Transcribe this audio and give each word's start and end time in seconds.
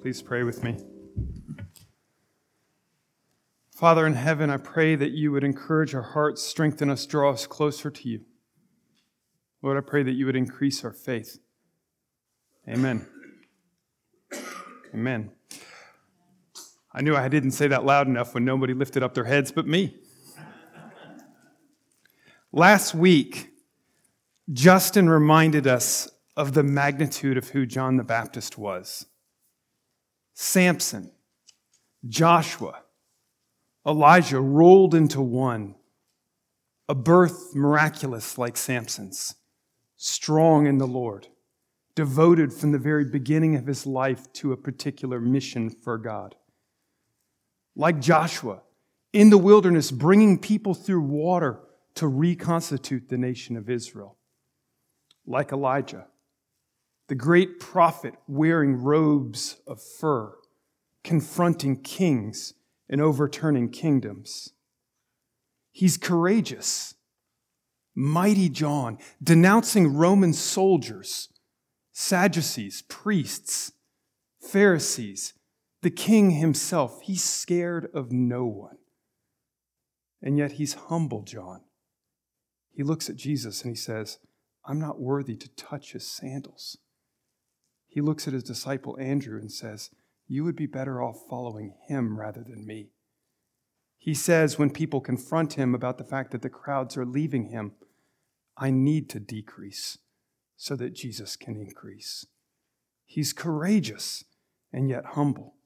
Please 0.00 0.22
pray 0.22 0.44
with 0.44 0.62
me. 0.64 0.78
Father 3.70 4.06
in 4.06 4.14
heaven, 4.14 4.48
I 4.48 4.56
pray 4.56 4.94
that 4.94 5.10
you 5.10 5.30
would 5.32 5.44
encourage 5.44 5.94
our 5.94 6.02
hearts, 6.02 6.42
strengthen 6.42 6.88
us, 6.88 7.04
draw 7.04 7.32
us 7.32 7.46
closer 7.46 7.90
to 7.90 8.08
you. 8.08 8.22
Lord, 9.60 9.76
I 9.76 9.80
pray 9.80 10.02
that 10.02 10.12
you 10.12 10.24
would 10.24 10.36
increase 10.36 10.84
our 10.84 10.92
faith. 10.92 11.38
Amen. 12.66 13.06
Amen. 14.94 15.32
I 16.94 17.02
knew 17.02 17.14
I 17.14 17.28
didn't 17.28 17.50
say 17.50 17.68
that 17.68 17.84
loud 17.84 18.06
enough 18.06 18.32
when 18.32 18.44
nobody 18.44 18.72
lifted 18.72 19.02
up 19.02 19.12
their 19.12 19.24
heads 19.24 19.52
but 19.52 19.66
me. 19.66 19.98
Last 22.52 22.94
week, 22.94 23.50
Justin 24.50 25.10
reminded 25.10 25.66
us 25.66 26.10
of 26.38 26.54
the 26.54 26.62
magnitude 26.62 27.36
of 27.36 27.50
who 27.50 27.66
John 27.66 27.98
the 27.98 28.02
Baptist 28.02 28.56
was. 28.56 29.04
Samson, 30.42 31.12
Joshua, 32.08 32.80
Elijah 33.86 34.40
rolled 34.40 34.94
into 34.94 35.20
one, 35.20 35.74
a 36.88 36.94
birth 36.94 37.54
miraculous 37.54 38.38
like 38.38 38.56
Samson's, 38.56 39.34
strong 39.98 40.66
in 40.66 40.78
the 40.78 40.86
Lord, 40.86 41.28
devoted 41.94 42.54
from 42.54 42.72
the 42.72 42.78
very 42.78 43.04
beginning 43.04 43.54
of 43.54 43.66
his 43.66 43.86
life 43.86 44.32
to 44.32 44.52
a 44.52 44.56
particular 44.56 45.20
mission 45.20 45.68
for 45.68 45.98
God. 45.98 46.34
Like 47.76 48.00
Joshua, 48.00 48.62
in 49.12 49.28
the 49.28 49.36
wilderness, 49.36 49.90
bringing 49.90 50.38
people 50.38 50.72
through 50.72 51.02
water 51.02 51.60
to 51.96 52.08
reconstitute 52.08 53.10
the 53.10 53.18
nation 53.18 53.58
of 53.58 53.68
Israel. 53.68 54.16
Like 55.26 55.52
Elijah, 55.52 56.06
the 57.10 57.16
great 57.16 57.58
prophet 57.58 58.14
wearing 58.28 58.76
robes 58.76 59.56
of 59.66 59.82
fur, 59.82 60.32
confronting 61.02 61.82
kings 61.82 62.54
and 62.88 63.00
overturning 63.00 63.68
kingdoms. 63.68 64.52
He's 65.72 65.96
courageous, 65.96 66.94
mighty 67.96 68.48
John, 68.48 68.96
denouncing 69.20 69.92
Roman 69.92 70.32
soldiers, 70.32 71.30
Sadducees, 71.90 72.82
priests, 72.82 73.72
Pharisees, 74.40 75.32
the 75.82 75.90
king 75.90 76.30
himself. 76.30 77.00
He's 77.02 77.24
scared 77.24 77.90
of 77.92 78.12
no 78.12 78.44
one. 78.44 78.78
And 80.22 80.38
yet 80.38 80.52
he's 80.52 80.74
humble, 80.74 81.22
John. 81.22 81.62
He 82.72 82.84
looks 82.84 83.10
at 83.10 83.16
Jesus 83.16 83.62
and 83.62 83.72
he 83.72 83.76
says, 83.76 84.20
I'm 84.64 84.78
not 84.78 85.00
worthy 85.00 85.34
to 85.34 85.48
touch 85.56 85.90
his 85.90 86.08
sandals. 86.08 86.78
He 87.90 88.00
looks 88.00 88.28
at 88.28 88.32
his 88.32 88.44
disciple 88.44 88.96
Andrew 89.00 89.38
and 89.38 89.50
says, 89.50 89.90
you 90.28 90.44
would 90.44 90.54
be 90.54 90.66
better 90.66 91.02
off 91.02 91.26
following 91.28 91.74
him 91.88 92.18
rather 92.18 92.44
than 92.44 92.64
me. 92.64 92.90
He 93.98 94.14
says 94.14 94.58
when 94.58 94.70
people 94.70 95.00
confront 95.00 95.54
him 95.54 95.74
about 95.74 95.98
the 95.98 96.04
fact 96.04 96.30
that 96.30 96.40
the 96.40 96.48
crowds 96.48 96.96
are 96.96 97.04
leaving 97.04 97.46
him, 97.46 97.72
I 98.56 98.70
need 98.70 99.10
to 99.10 99.18
decrease 99.18 99.98
so 100.56 100.76
that 100.76 100.94
Jesus 100.94 101.34
can 101.34 101.56
increase. 101.56 102.26
He's 103.06 103.32
courageous 103.32 104.24
and 104.72 104.88
yet 104.88 105.04
humble, 105.04 105.56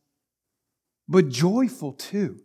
but 1.06 1.28
joyful 1.28 1.92
too. 1.92 2.40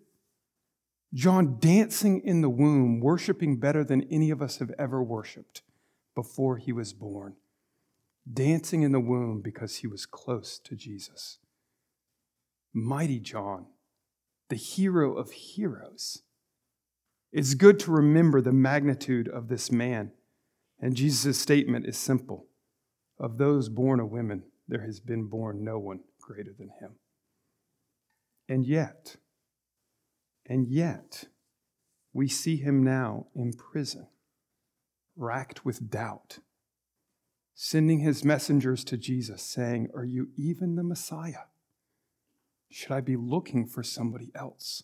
John 1.14 1.58
dancing 1.58 2.20
in 2.20 2.42
the 2.42 2.50
womb, 2.50 3.00
worshiping 3.00 3.62
better 3.62 3.86
than 3.86 4.04
any 4.12 4.30
of 4.30 4.42
us 4.42 4.58
have 4.58 4.74
ever 4.78 5.02
worshiped 5.02 5.62
before 6.16 6.58
he 6.58 6.74
was 6.74 6.92
born. 6.92 7.36
Dancing 8.32 8.84
in 8.84 8.92
the 8.92 9.00
womb 9.00 9.42
because 9.42 9.78
he 9.78 9.88
was 9.88 10.06
close 10.06 10.60
to 10.60 10.76
Jesus. 10.76 11.40
Mighty 12.74 13.20
John, 13.20 13.66
the 14.50 14.56
hero 14.56 15.16
of 15.18 15.32
heroes. 15.32 16.22
It's 17.32 17.54
good 17.54 17.80
to 17.82 17.92
remember 17.92 18.42
the 18.42 18.52
magnitude 18.52 19.28
of 19.28 19.48
this 19.48 19.72
man. 19.72 20.12
And 20.80 20.96
Jesus' 20.96 21.40
statement 21.40 21.86
is 21.86 21.98
simple 21.98 22.48
Of 23.20 23.38
those 23.38 23.68
born 23.70 24.00
of 24.00 24.12
women, 24.12 24.44
there 24.68 24.86
has 24.86 25.00
been 25.00 25.26
born 25.26 25.64
no 25.64 25.80
one 25.80 26.02
greater 26.22 26.54
than 26.58 26.70
him. 26.80 26.92
And 28.48 28.66
yet, 28.66 29.18
and 30.46 30.68
yet, 30.68 31.26
we 32.14 32.28
see 32.28 32.58
him 32.58 32.84
now 32.84 33.28
in 33.36 33.54
prison, 33.54 34.08
racked 35.16 35.66
with 35.66 35.92
doubt, 35.92 36.40
sending 37.62 38.00
his 38.00 38.24
messengers 38.24 38.86
to 38.86 38.96
Jesus, 38.96 39.44
saying, 39.44 39.90
Are 39.94 40.06
you 40.06 40.30
even 40.38 40.78
the 40.78 40.84
Messiah? 40.84 41.48
Should 42.72 42.94
I 42.94 43.02
be 43.02 43.18
looking 43.18 43.68
for 43.68 43.84
somebody 43.84 44.32
else? 44.34 44.84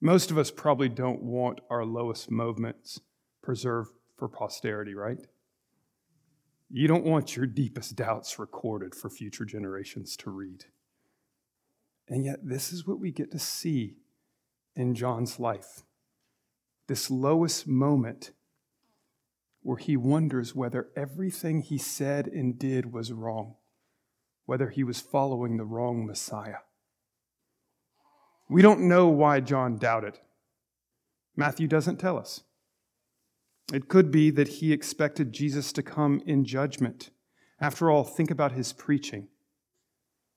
Most 0.00 0.30
of 0.30 0.38
us 0.38 0.52
probably 0.52 0.88
don't 0.88 1.20
want 1.20 1.60
our 1.68 1.84
lowest 1.84 2.30
moments 2.30 3.00
preserved 3.42 3.90
for 4.16 4.28
posterity, 4.28 4.94
right? 4.94 5.18
You 6.70 6.86
don't 6.86 7.04
want 7.04 7.34
your 7.34 7.46
deepest 7.46 7.96
doubts 7.96 8.38
recorded 8.38 8.94
for 8.94 9.10
future 9.10 9.44
generations 9.44 10.16
to 10.18 10.30
read. 10.30 10.66
And 12.06 12.24
yet, 12.24 12.38
this 12.46 12.72
is 12.72 12.86
what 12.86 13.00
we 13.00 13.10
get 13.10 13.32
to 13.32 13.38
see 13.40 13.96
in 14.76 14.94
John's 14.94 15.40
life 15.40 15.82
this 16.86 17.10
lowest 17.10 17.66
moment 17.66 18.30
where 19.62 19.78
he 19.78 19.96
wonders 19.96 20.54
whether 20.54 20.88
everything 20.96 21.62
he 21.62 21.78
said 21.78 22.26
and 22.26 22.58
did 22.58 22.92
was 22.92 23.12
wrong 23.12 23.54
whether 24.44 24.68
he 24.68 24.84
was 24.84 25.00
following 25.00 25.56
the 25.56 25.64
wrong 25.64 26.06
Messiah. 26.06 26.58
We 28.48 28.62
don't 28.62 28.88
know 28.88 29.08
why 29.08 29.40
John 29.40 29.78
doubted. 29.78 30.18
Matthew 31.36 31.66
doesn't 31.66 31.98
tell 31.98 32.18
us. 32.18 32.42
It 33.72 33.88
could 33.88 34.10
be 34.10 34.30
that 34.30 34.48
he 34.48 34.72
expected 34.72 35.32
Jesus 35.32 35.72
to 35.72 35.82
come 35.82 36.22
in 36.26 36.44
judgment. 36.44 37.10
After 37.60 37.90
all, 37.90 38.04
think 38.04 38.30
about 38.30 38.52
his 38.52 38.72
preaching. 38.72 39.28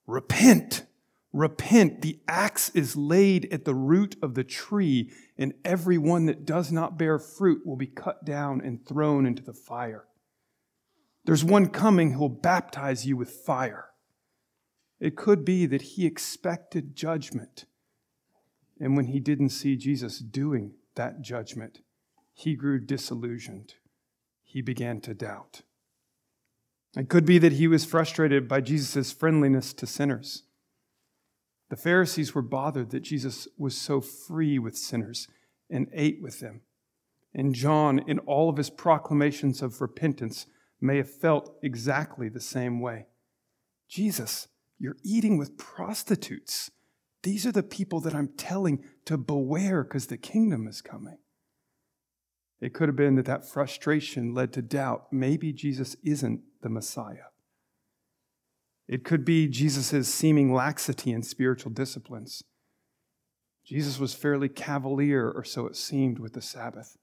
Repent, 0.08 0.86
repent. 1.36 2.02
The 2.02 2.20
axe 2.28 2.70
is 2.70 2.96
laid 2.96 3.52
at 3.52 3.66
the 3.66 3.76
root 3.76 4.16
of 4.22 4.36
the 4.36 4.44
tree, 4.44 5.12
and 5.38 5.54
every 5.66 5.98
one 5.98 6.26
that 6.28 6.46
does 6.46 6.72
not 6.72 6.98
bear 6.98 7.20
fruit 7.20 7.66
will 7.66 7.76
be 7.76 7.88
cut 7.88 8.24
down 8.24 8.62
and 8.62 8.86
thrown 8.86 9.26
into 9.26 9.44
the 9.44 9.54
fire. 9.54 10.06
There's 11.26 11.44
one 11.44 11.70
coming 11.70 12.12
who 12.12 12.20
will 12.20 12.30
baptize 12.30 13.06
you 13.06 13.18
with 13.18 13.30
fire. 13.30 13.90
It 15.00 15.18
could 15.18 15.44
be 15.44 15.66
that 15.66 15.82
he 15.82 16.06
expected 16.06 16.96
judgment. 16.96 17.66
And 18.80 18.96
when 18.96 19.08
he 19.08 19.20
didn't 19.20 19.50
see 19.50 19.76
Jesus 19.76 20.20
doing 20.20 20.76
that 20.96 21.22
judgment, 21.22 21.80
he 22.34 22.56
grew 22.56 22.80
disillusioned. 22.80 23.74
He 24.44 24.62
began 24.62 25.02
to 25.02 25.14
doubt. 25.14 25.64
It 26.96 27.10
could 27.10 27.26
be 27.26 27.40
that 27.40 27.54
he 27.54 27.68
was 27.68 27.84
frustrated 27.84 28.48
by 28.48 28.62
Jesus' 28.62 29.12
friendliness 29.12 29.74
to 29.74 29.86
sinners. 29.86 30.44
The 31.70 31.76
Pharisees 31.76 32.36
were 32.36 32.42
bothered 32.42 32.92
that 32.92 33.02
Jesus 33.02 33.48
was 33.58 33.78
so 33.78 34.02
free 34.02 34.60
with 34.60 34.78
sinners 34.78 35.28
and 35.70 35.88
ate 35.94 36.22
with 36.22 36.40
them. 36.40 36.62
And 37.34 37.56
John, 37.56 38.00
in 38.08 38.20
all 38.20 38.50
of 38.50 38.58
his 38.58 38.70
proclamations 38.70 39.62
of 39.62 39.82
repentance, 39.82 40.46
may 40.80 40.98
have 40.98 41.10
felt 41.10 41.56
exactly 41.62 42.30
the 42.30 42.40
same 42.40 42.80
way. 42.80 43.08
Jesus, 43.90 44.48
you're 44.80 44.98
eating 45.04 45.38
with 45.38 45.58
prostitutes. 45.58 46.72
These 47.24 47.46
are 47.46 47.52
the 47.52 47.64
people 47.64 48.00
that 48.02 48.14
I'm 48.14 48.30
telling 48.38 48.84
to 49.06 49.18
beware 49.18 49.84
because 49.84 50.08
the 50.08 50.18
kingdom 50.18 50.68
is 50.68 50.82
coming. 50.82 51.18
It 52.62 52.74
could 52.74 52.88
have 52.88 52.96
been 52.96 53.16
that 53.16 53.26
that 53.26 53.48
frustration 53.48 54.34
led 54.34 54.54
to 54.54 54.62
doubt. 54.62 55.08
Maybe 55.12 55.52
Jesus 55.52 55.96
isn't 56.04 56.42
the 56.62 56.70
Messiah. 56.70 57.30
It 58.88 59.04
could 59.04 59.26
be 59.26 59.48
Jesus' 59.48 60.14
seeming 60.14 60.54
laxity 60.54 61.12
in 61.12 61.24
spiritual 61.24 61.72
disciplines. 61.72 62.44
Jesus 63.66 64.00
was 64.00 64.14
fairly 64.14 64.48
cavalier, 64.48 65.32
or 65.32 65.44
so 65.44 65.66
it 65.66 65.76
seemed, 65.76 66.20
with 66.20 66.34
the 66.34 66.42
Sabbath. 66.42 66.98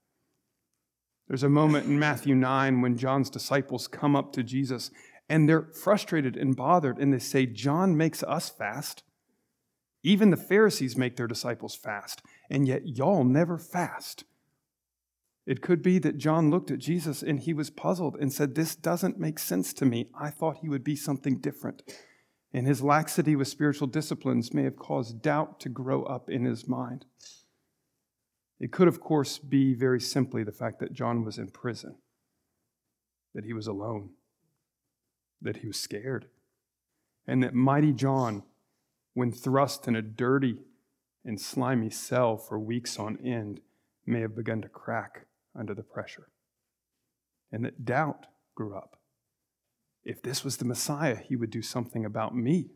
There's 1.27 1.43
a 1.43 1.49
moment 1.49 1.87
in 1.87 1.99
Matthew 1.99 2.35
9 2.35 2.81
when 2.83 2.97
John's 2.97 3.31
disciples 3.31 3.89
come 3.89 4.15
up 4.15 4.33
to 4.35 4.43
Jesus 4.43 4.91
and 5.29 5.49
they're 5.49 5.71
frustrated 5.83 6.37
and 6.37 6.55
bothered, 6.55 6.99
and 6.99 7.13
they 7.13 7.19
say, 7.19 7.47
John 7.47 7.97
makes 7.97 8.23
us 8.25 8.51
fast. 8.51 9.03
Even 10.03 10.31
the 10.31 10.37
Pharisees 10.37 10.97
make 10.97 11.17
their 11.17 11.27
disciples 11.29 11.75
fast, 11.75 12.23
and 12.51 12.67
yet 12.67 12.87
y'all 12.87 13.25
never 13.25 13.57
fast. 13.57 14.25
It 15.47 15.61
could 15.61 15.83
be 15.83 15.99
that 15.99 16.19
John 16.19 16.51
looked 16.51 16.71
at 16.71 16.79
Jesus 16.79 17.23
and 17.23 17.41
he 17.41 17.53
was 17.53 17.71
puzzled 17.71 18.17
and 18.21 18.33
said, 18.33 18.55
This 18.55 18.77
doesn't 18.77 19.19
make 19.19 19.39
sense 19.39 19.73
to 19.75 19.85
me. 19.85 20.09
I 20.19 20.31
thought 20.31 20.59
he 20.59 20.69
would 20.69 20.85
be 20.85 20.97
something 20.97 21.39
different. 21.39 21.83
And 22.53 22.67
his 22.67 22.83
laxity 22.83 23.35
with 23.35 23.49
spiritual 23.49 23.89
disciplines 23.89 24.55
may 24.55 24.63
have 24.65 24.77
caused 24.77 25.23
doubt 25.23 25.59
to 25.61 25.69
grow 25.69 26.05
up 26.05 26.31
in 26.31 26.45
his 26.45 26.69
mind. 26.69 27.07
It 28.61 28.71
could, 28.71 28.87
of 28.87 29.01
course, 29.01 29.39
be 29.39 29.75
very 29.75 30.01
simply 30.01 30.45
the 30.45 30.53
fact 30.53 30.79
that 30.79 30.93
John 30.93 31.25
was 31.25 31.39
in 31.39 31.49
prison, 31.49 31.97
that 33.35 33.45
he 33.45 33.53
was 33.53 33.67
alone 33.67 34.11
that 35.43 35.59
he 35.59 35.67
was 35.67 35.79
scared. 35.79 36.27
and 37.27 37.43
that 37.43 37.55
mighty 37.55 37.93
John, 37.93 38.43
when 39.15 39.31
thrust 39.31 39.87
in 39.87 39.95
a 39.95 40.03
dirty 40.03 40.59
and 41.25 41.41
slimy 41.41 41.91
cell 41.91 42.37
for 42.37 42.59
weeks 42.59 42.99
on 42.99 43.17
end, 43.25 43.61
may 44.05 44.21
have 44.21 44.35
begun 44.35 44.61
to 44.63 44.69
crack 44.69 45.27
under 45.59 45.75
the 45.75 45.83
pressure. 45.83 46.29
And 47.51 47.65
that 47.65 47.85
doubt 47.85 48.27
grew 48.55 48.77
up. 48.77 48.99
If 50.05 50.23
this 50.23 50.45
was 50.45 50.57
the 50.57 50.65
Messiah, 50.65 51.17
he 51.17 51.37
would 51.37 51.51
do 51.51 51.63
something 51.63 52.05
about 52.05 52.35
me. 52.35 52.71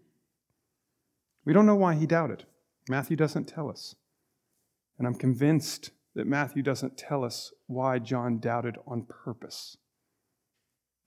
We 1.45 1.53
don't 1.53 1.67
know 1.67 1.77
why 1.77 1.95
he 1.95 2.07
doubted. 2.07 2.45
Matthew 2.89 3.17
doesn't 3.17 3.47
tell 3.47 3.71
us. 3.71 3.95
And 4.99 5.07
I'm 5.07 5.15
convinced 5.15 5.91
that 6.15 6.27
Matthew 6.27 6.63
doesn't 6.63 6.97
tell 6.97 7.25
us 7.25 7.53
why 7.67 7.99
John 7.99 8.39
doubted 8.39 8.79
on 8.87 9.07
purpose. 9.07 9.77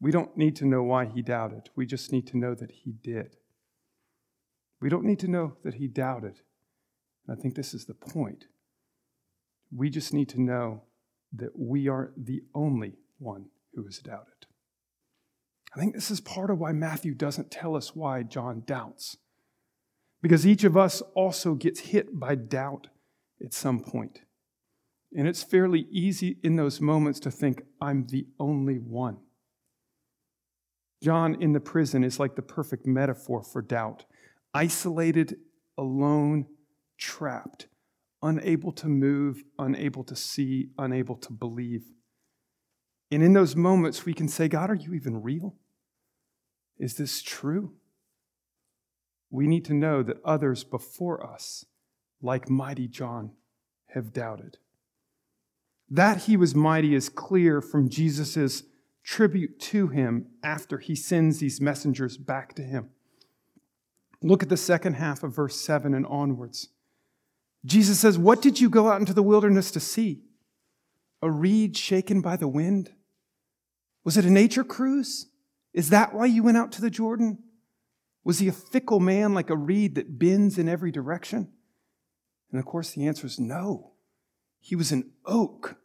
We 0.02 0.12
don't 0.12 0.38
need 0.38 0.56
to 0.58 0.66
know 0.66 0.84
why 0.84 1.06
he 1.06 1.22
doubted. 1.22 1.70
We 1.76 1.86
just 1.86 2.12
need 2.12 2.28
to 2.28 2.38
know 2.38 2.54
that 2.56 2.72
he 2.72 2.92
did. 2.92 3.38
We 4.82 4.90
don't 4.90 5.04
need 5.04 5.20
to 5.20 5.28
know 5.28 5.58
that 5.64 5.76
he 5.76 5.88
doubted. 5.88 6.42
I 7.30 7.36
think 7.36 7.56
this 7.56 7.74
is 7.74 7.86
the 7.86 7.94
point. 7.94 8.46
We 9.76 9.90
just 9.90 10.14
need 10.14 10.30
to 10.30 10.42
know 10.42 10.84
that 11.34 11.58
we 11.58 11.88
are 11.88 12.12
the 12.18 12.42
only 12.54 12.96
one 13.18 13.46
who 13.74 13.86
is 13.88 14.00
doubted. 14.00 14.48
I 15.76 15.80
think 15.80 15.94
this 15.94 16.10
is 16.10 16.20
part 16.20 16.50
of 16.50 16.60
why 16.60 16.72
Matthew 16.72 17.14
doesn't 17.14 17.52
tell 17.52 17.76
us 17.76 17.96
why 17.96 18.24
John 18.24 18.64
doubts. 18.66 19.18
Because 20.22 20.46
each 20.46 20.64
of 20.64 20.76
us 20.76 21.02
also 21.14 21.54
gets 21.54 21.80
hit 21.80 22.20
by 22.20 22.36
doubt 22.36 22.88
at 23.44 23.54
some 23.54 23.80
point. 23.80 24.22
And 25.16 25.28
it's 25.28 25.44
fairly 25.44 25.88
easy 25.92 26.38
in 26.44 26.56
those 26.56 26.82
moments 26.82 27.20
to 27.22 27.32
think, 27.32 27.64
I'm 27.82 28.08
the 28.08 28.28
only 28.40 28.78
one. 28.78 29.18
John 31.02 31.42
in 31.42 31.54
the 31.54 31.60
prison 31.60 32.04
is 32.04 32.20
like 32.20 32.36
the 32.36 32.42
perfect 32.42 32.86
metaphor 32.86 33.42
for 33.42 33.62
doubt 33.62 34.06
isolated, 34.54 35.38
alone, 35.78 36.48
trapped, 36.98 37.68
unable 38.22 38.72
to 38.74 38.88
move, 38.88 39.44
unable 39.58 40.04
to 40.04 40.16
see, 40.16 40.70
unable 40.78 41.16
to 41.16 41.32
believe. 41.32 41.86
And 43.12 43.24
in 43.24 43.34
those 43.34 43.56
moments, 43.56 44.06
we 44.06 44.14
can 44.14 44.28
say, 44.28 44.48
God, 44.48 44.70
are 44.70 44.76
you 44.76 44.94
even 44.94 45.24
real? 45.24 45.56
Is 46.78 46.96
this 46.96 47.22
true? 47.22 47.74
We 49.30 49.48
need 49.48 49.66
to 49.66 49.74
know 49.74 50.04
that 50.04 50.24
others 50.24 50.64
before 50.64 51.26
us, 51.26 51.66
like 52.22 52.50
mighty 52.50 52.88
John, 52.88 53.32
have 53.88 54.14
doubted. 54.14 54.58
That 55.90 56.24
he 56.24 56.38
was 56.38 56.54
mighty 56.54 56.94
is 56.94 57.10
clear 57.10 57.62
from 57.62 57.90
Jesus' 57.90 58.64
tribute 59.04 59.60
to 59.60 59.88
him 59.88 60.28
after 60.44 60.78
he 60.78 60.96
sends 60.96 61.40
these 61.40 61.60
messengers 61.60 62.18
back 62.18 62.54
to 62.56 62.62
him. 62.62 62.90
Look 64.22 64.44
at 64.44 64.50
the 64.50 64.58
second 64.58 64.94
half 64.96 65.24
of 65.24 65.36
verse 65.36 65.60
7 65.60 65.94
and 65.94 66.06
onwards. 66.06 66.70
Jesus 67.66 68.00
says, 68.00 68.18
What 68.18 68.42
did 68.42 68.60
you 68.60 68.70
go 68.70 68.90
out 68.90 69.00
into 69.00 69.14
the 69.14 69.24
wilderness 69.24 69.72
to 69.72 69.80
see? 69.80 70.24
A 71.22 71.30
reed 71.30 71.76
shaken 71.76 72.22
by 72.22 72.38
the 72.38 72.48
wind? 72.48 72.92
Was 74.04 74.18
it 74.18 74.26
a 74.26 74.30
nature 74.30 74.64
cruise? 74.64 75.28
Is 75.74 75.90
that 75.90 76.14
why 76.14 76.26
you 76.26 76.44
went 76.44 76.58
out 76.58 76.72
to 76.74 76.82
the 76.82 76.90
Jordan? 76.90 77.40
Was 78.24 78.40
he 78.40 78.48
a 78.48 78.54
fickle 78.54 79.00
man 79.00 79.34
like 79.34 79.50
a 79.50 79.58
reed 79.58 79.96
that 79.96 80.20
bends 80.20 80.58
in 80.58 80.70
every 80.70 80.92
direction? 80.92 81.52
And 82.52 82.60
of 82.60 82.66
course, 82.66 82.92
the 82.92 83.08
answer 83.08 83.28
is 83.28 83.40
no. 83.40 83.94
He 84.60 84.76
was 84.76 84.92
an 84.92 85.12
oak, 85.26 85.78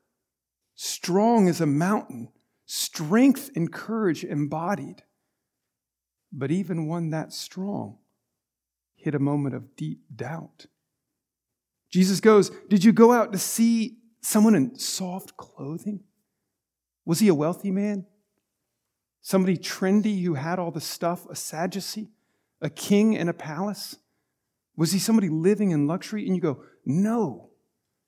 strong 0.75 1.49
as 1.49 1.61
a 1.61 1.67
mountain, 1.67 2.31
strength 2.67 3.51
and 3.55 3.73
courage 3.73 4.25
embodied. 4.25 5.03
But 6.33 6.51
even 6.51 6.89
one 6.89 7.11
that 7.11 7.33
strong 7.33 7.99
hit 8.95 9.15
a 9.15 9.21
moment 9.21 9.55
of 9.55 9.77
deep 9.77 10.01
doubt. 10.15 10.67
Jesus 11.95 12.19
goes, 12.19 12.51
Did 12.69 12.83
you 12.83 12.93
go 12.93 13.13
out 13.13 13.31
to 13.31 13.39
see 13.39 13.99
someone 14.21 14.57
in 14.57 14.77
soft 14.77 15.37
clothing? 15.37 16.01
Was 17.05 17.21
he 17.21 17.29
a 17.29 17.35
wealthy 17.37 17.71
man? 17.71 18.05
Somebody 19.23 19.57
trendy 19.57 20.25
who 20.25 20.35
had 20.35 20.59
all 20.59 20.73
the 20.73 20.81
stuff, 20.81 21.25
a 21.31 21.37
Sadducee, 21.37 22.09
a 22.61 22.69
king 22.69 23.13
in 23.13 23.29
a 23.29 23.33
palace? 23.33 23.97
Was 24.77 24.91
he 24.91 24.99
somebody 24.99 25.29
living 25.29 25.71
in 25.71 25.87
luxury? 25.87 26.27
And 26.27 26.35
you 26.35 26.43
go, 26.43 26.65
No, 26.85 27.51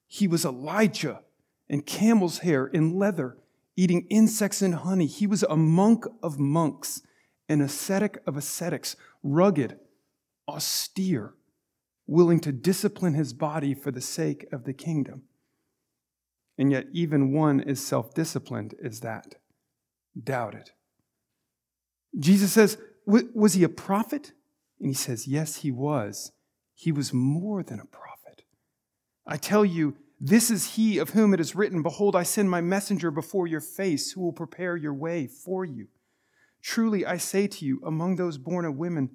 he 0.09 0.27
was 0.27 0.45
Elijah 0.45 1.21
in 1.69 1.83
camel's 1.83 2.39
hair, 2.41 2.67
in 2.67 2.99
leather, 2.99 3.39
eating 3.77 4.09
insects 4.11 4.63
and 4.63 4.75
honey. 4.75 5.07
He 5.07 5.29
was 5.29 5.45
a 5.45 5.57
monk 5.57 6.07
of 6.25 6.41
monks, 6.41 7.03
an 7.49 7.61
ascetic 7.61 8.21
of 8.27 8.37
ascetics, 8.37 8.97
rugged, 9.23 9.79
austere, 10.49 11.36
willing 12.07 12.41
to 12.41 12.53
discipline 12.53 13.15
his 13.15 13.33
body 13.33 13.75
for 13.75 13.91
the 13.91 14.01
sake 14.01 14.47
of 14.53 14.65
the 14.65 14.73
kingdom. 14.73 15.23
And 16.59 16.71
yet, 16.71 16.87
even 16.93 17.33
one 17.33 17.61
as 17.61 17.85
self 17.85 18.15
disciplined 18.15 18.75
as 18.83 19.01
that 19.01 19.35
doubted. 20.23 20.71
Jesus 22.19 22.53
says, 22.53 22.79
Was 23.07 23.55
he 23.55 23.63
a 23.63 23.69
prophet? 23.69 24.33
And 24.81 24.89
he 24.89 24.95
says, 24.95 25.27
Yes, 25.27 25.57
he 25.57 25.71
was. 25.71 26.33
He 26.75 26.93
was 26.93 27.13
more 27.13 27.63
than 27.63 27.81
a 27.81 27.87
prophet. 27.87 28.43
I 29.27 29.37
tell 29.37 29.65
you, 29.65 29.97
this 30.21 30.51
is 30.51 30.77
he 30.77 30.99
of 30.99 31.11
whom 31.11 31.35
it 31.35 31.41
is 31.41 31.55
written, 31.55 31.83
Behold, 31.83 32.17
I 32.17 32.23
send 32.23 32.51
my 32.51 32.61
messenger 32.61 33.11
before 33.11 33.47
your 33.47 33.61
face, 33.61 34.13
who 34.13 34.23
will 34.23 34.33
prepare 34.33 34.77
your 34.77 34.95
way 34.95 35.27
for 35.27 35.65
you. 35.65 35.89
Truly, 36.63 37.05
I 37.05 37.19
say 37.19 37.47
to 37.47 37.65
you, 37.65 37.83
among 37.85 38.17
those 38.17 38.39
born 38.39 38.65
of 38.65 38.77
women, 38.77 39.11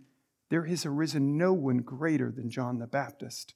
there 0.51 0.65
has 0.65 0.85
arisen 0.85 1.37
no 1.37 1.53
one 1.53 1.77
greater 1.77 2.29
than 2.29 2.51
John 2.51 2.77
the 2.77 2.85
Baptist. 2.85 3.55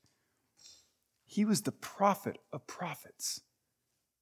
He 1.25 1.43
was 1.43 1.61
the 1.61 1.73
prophet 1.73 2.37
of 2.53 2.67
prophets, 2.67 3.41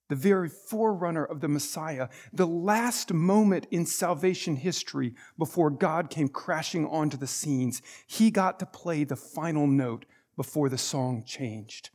the 0.09 0.15
very 0.15 0.49
forerunner 0.49 1.23
of 1.23 1.39
the 1.39 1.47
Messiah, 1.47 2.09
the 2.33 2.47
last 2.47 3.13
moment 3.13 3.67
in 3.69 3.85
salvation 3.85 4.55
history 4.55 5.13
before 5.37 5.69
God 5.69 6.09
came 6.09 6.27
crashing 6.27 6.87
onto 6.87 7.15
the 7.15 7.27
scenes. 7.27 7.83
He 8.07 8.31
got 8.31 8.57
to 8.57 8.65
play 8.65 9.03
the 9.03 9.15
final 9.15 9.67
note 9.67 10.05
before 10.35 10.67
the 10.67 10.77
song 10.79 11.23
changed. 11.27 11.91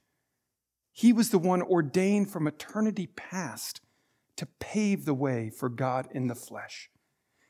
He 0.92 1.12
was 1.12 1.30
the 1.30 1.40
one 1.40 1.60
ordained 1.60 2.30
from 2.30 2.46
eternity 2.46 3.08
past 3.08 3.80
to 4.36 4.46
pave 4.46 5.06
the 5.06 5.14
way 5.14 5.50
for 5.50 5.68
God 5.68 6.06
in 6.12 6.28
the 6.28 6.36
flesh. 6.36 6.88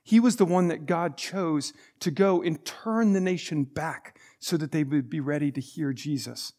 He 0.08 0.20
was 0.20 0.37
the 0.37 0.46
one 0.46 0.69
that 0.69 0.87
God 0.87 1.19
chose 1.19 1.75
to 2.00 2.10
go 2.10 2.40
and 2.40 2.64
turn 2.64 3.12
the 3.12 3.20
nation 3.20 3.64
back 3.64 4.18
so 4.38 4.56
that 4.56 4.73
they 4.73 4.83
would 4.83 5.11
be 5.11 5.21
ready 5.21 5.52
to 5.52 5.61
hear 5.61 5.92
Jesus, 5.92 6.54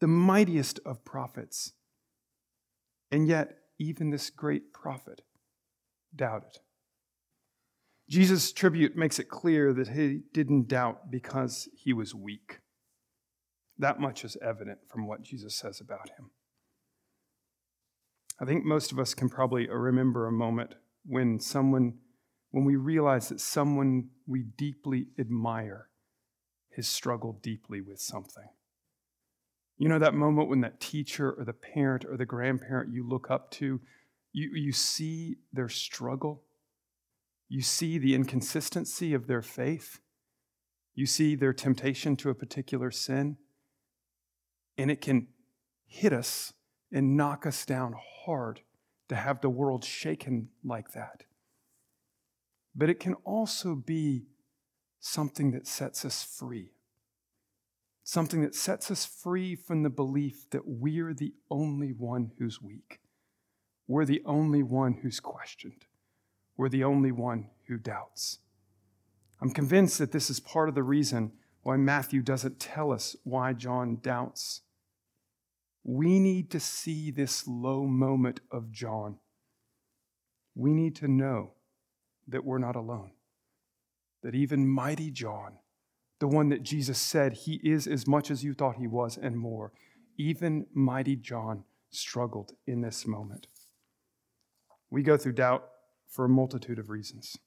the 0.00 0.06
mightiest 0.06 0.80
of 0.84 1.02
prophets. 1.02 1.72
And 3.10 3.26
yet, 3.26 3.56
even 3.78 4.10
this 4.10 4.28
great 4.28 4.74
prophet 4.74 5.22
doubted. 6.14 6.58
Jesus' 8.06 8.52
tribute 8.52 8.98
makes 8.98 9.18
it 9.18 9.30
clear 9.30 9.72
that 9.72 9.88
he 9.88 10.20
didn't 10.34 10.68
doubt 10.68 11.10
because 11.10 11.70
he 11.72 11.94
was 11.94 12.14
weak. 12.14 12.58
That 13.78 13.98
much 13.98 14.26
is 14.26 14.36
evident 14.42 14.80
from 14.86 15.06
what 15.06 15.22
Jesus 15.22 15.56
says 15.56 15.80
about 15.80 16.10
him. 16.18 16.32
I 18.38 18.44
think 18.44 18.66
most 18.66 18.92
of 18.92 18.98
us 18.98 19.14
can 19.14 19.30
probably 19.30 19.70
remember 19.70 20.26
a 20.26 20.32
moment 20.32 20.74
when 21.06 21.40
someone 21.40 21.94
when 22.50 22.64
we 22.64 22.76
realize 22.76 23.28
that 23.28 23.40
someone 23.40 24.08
we 24.26 24.42
deeply 24.42 25.06
admire 25.18 25.88
has 26.76 26.88
struggled 26.88 27.42
deeply 27.42 27.80
with 27.80 28.00
something. 28.00 28.48
You 29.78 29.88
know 29.88 29.98
that 29.98 30.14
moment 30.14 30.48
when 30.48 30.60
that 30.60 30.80
teacher 30.80 31.32
or 31.32 31.44
the 31.44 31.52
parent 31.52 32.04
or 32.04 32.16
the 32.16 32.26
grandparent 32.26 32.92
you 32.92 33.06
look 33.06 33.30
up 33.30 33.50
to, 33.52 33.80
you, 34.32 34.50
you 34.54 34.72
see 34.72 35.36
their 35.52 35.68
struggle, 35.68 36.42
you 37.48 37.62
see 37.62 37.98
the 37.98 38.14
inconsistency 38.14 39.14
of 39.14 39.26
their 39.26 39.42
faith, 39.42 40.00
you 40.94 41.06
see 41.06 41.34
their 41.34 41.52
temptation 41.52 42.16
to 42.16 42.30
a 42.30 42.34
particular 42.34 42.90
sin, 42.90 43.36
and 44.76 44.90
it 44.90 45.00
can 45.00 45.28
hit 45.86 46.12
us 46.12 46.52
and 46.92 47.16
knock 47.16 47.46
us 47.46 47.64
down 47.64 47.94
hard 48.24 48.60
to 49.08 49.16
have 49.16 49.40
the 49.40 49.50
world 49.50 49.84
shaken 49.84 50.48
like 50.62 50.92
that 50.92 51.24
but 52.74 52.90
it 52.90 53.00
can 53.00 53.14
also 53.24 53.74
be 53.74 54.26
something 55.00 55.50
that 55.52 55.66
sets 55.66 56.04
us 56.04 56.22
free. 56.22 56.72
Something 58.04 58.42
that 58.42 58.54
sets 58.54 58.90
us 58.90 59.06
free 59.06 59.54
from 59.54 59.82
the 59.82 59.90
belief 59.90 60.48
that 60.50 60.62
we're 60.66 61.14
the 61.14 61.34
only 61.50 61.92
one 61.92 62.32
who's 62.38 62.60
weak. 62.60 63.00
We're 63.86 64.04
the 64.04 64.22
only 64.24 64.62
one 64.62 64.98
who's 65.02 65.20
questioned. 65.20 65.86
We're 66.56 66.68
the 66.68 66.84
only 66.84 67.12
one 67.12 67.50
who 67.68 67.76
doubts. 67.78 68.38
I'm 69.40 69.50
convinced 69.50 69.98
that 69.98 70.12
this 70.12 70.28
is 70.28 70.40
part 70.40 70.68
of 70.68 70.74
the 70.74 70.82
reason 70.82 71.32
why 71.62 71.76
Matthew 71.76 72.22
doesn't 72.22 72.60
tell 72.60 72.92
us 72.92 73.16
why 73.24 73.52
John 73.52 73.98
doubts. 74.02 74.62
We 75.82 76.18
need 76.18 76.50
to 76.50 76.60
see 76.60 77.10
this 77.10 77.46
low 77.46 77.84
moment 77.86 78.40
of 78.50 78.70
John. 78.70 79.18
We 80.54 80.72
need 80.72 80.94
to 80.96 81.08
know 81.08 81.54
that 82.30 82.44
we're 82.44 82.58
not 82.58 82.76
alone, 82.76 83.12
that 84.22 84.34
even 84.34 84.68
mighty 84.68 85.10
John 85.10 85.58
the 86.20 86.28
one 86.28 86.50
that 86.50 86.62
Jesus 86.62 86.98
said 86.98 87.32
he 87.32 87.54
is 87.64 87.86
as 87.86 88.06
much 88.06 88.30
as 88.30 88.44
you 88.44 88.52
thought 88.52 88.76
he 88.76 88.86
was 88.86 89.18
and 89.20 89.36
more. 89.36 89.72
Even 90.16 90.66
mighty 90.72 91.16
John 91.16 91.64
struggled 91.90 92.52
in 92.66 92.82
this 92.82 93.06
moment. 93.06 93.48
We 94.90 95.02
go 95.02 95.16
through 95.16 95.32
doubt 95.32 95.64
for 96.06 96.26
a 96.26 96.28
multitude 96.28 96.78
of 96.78 96.90
reasons. 96.90 97.38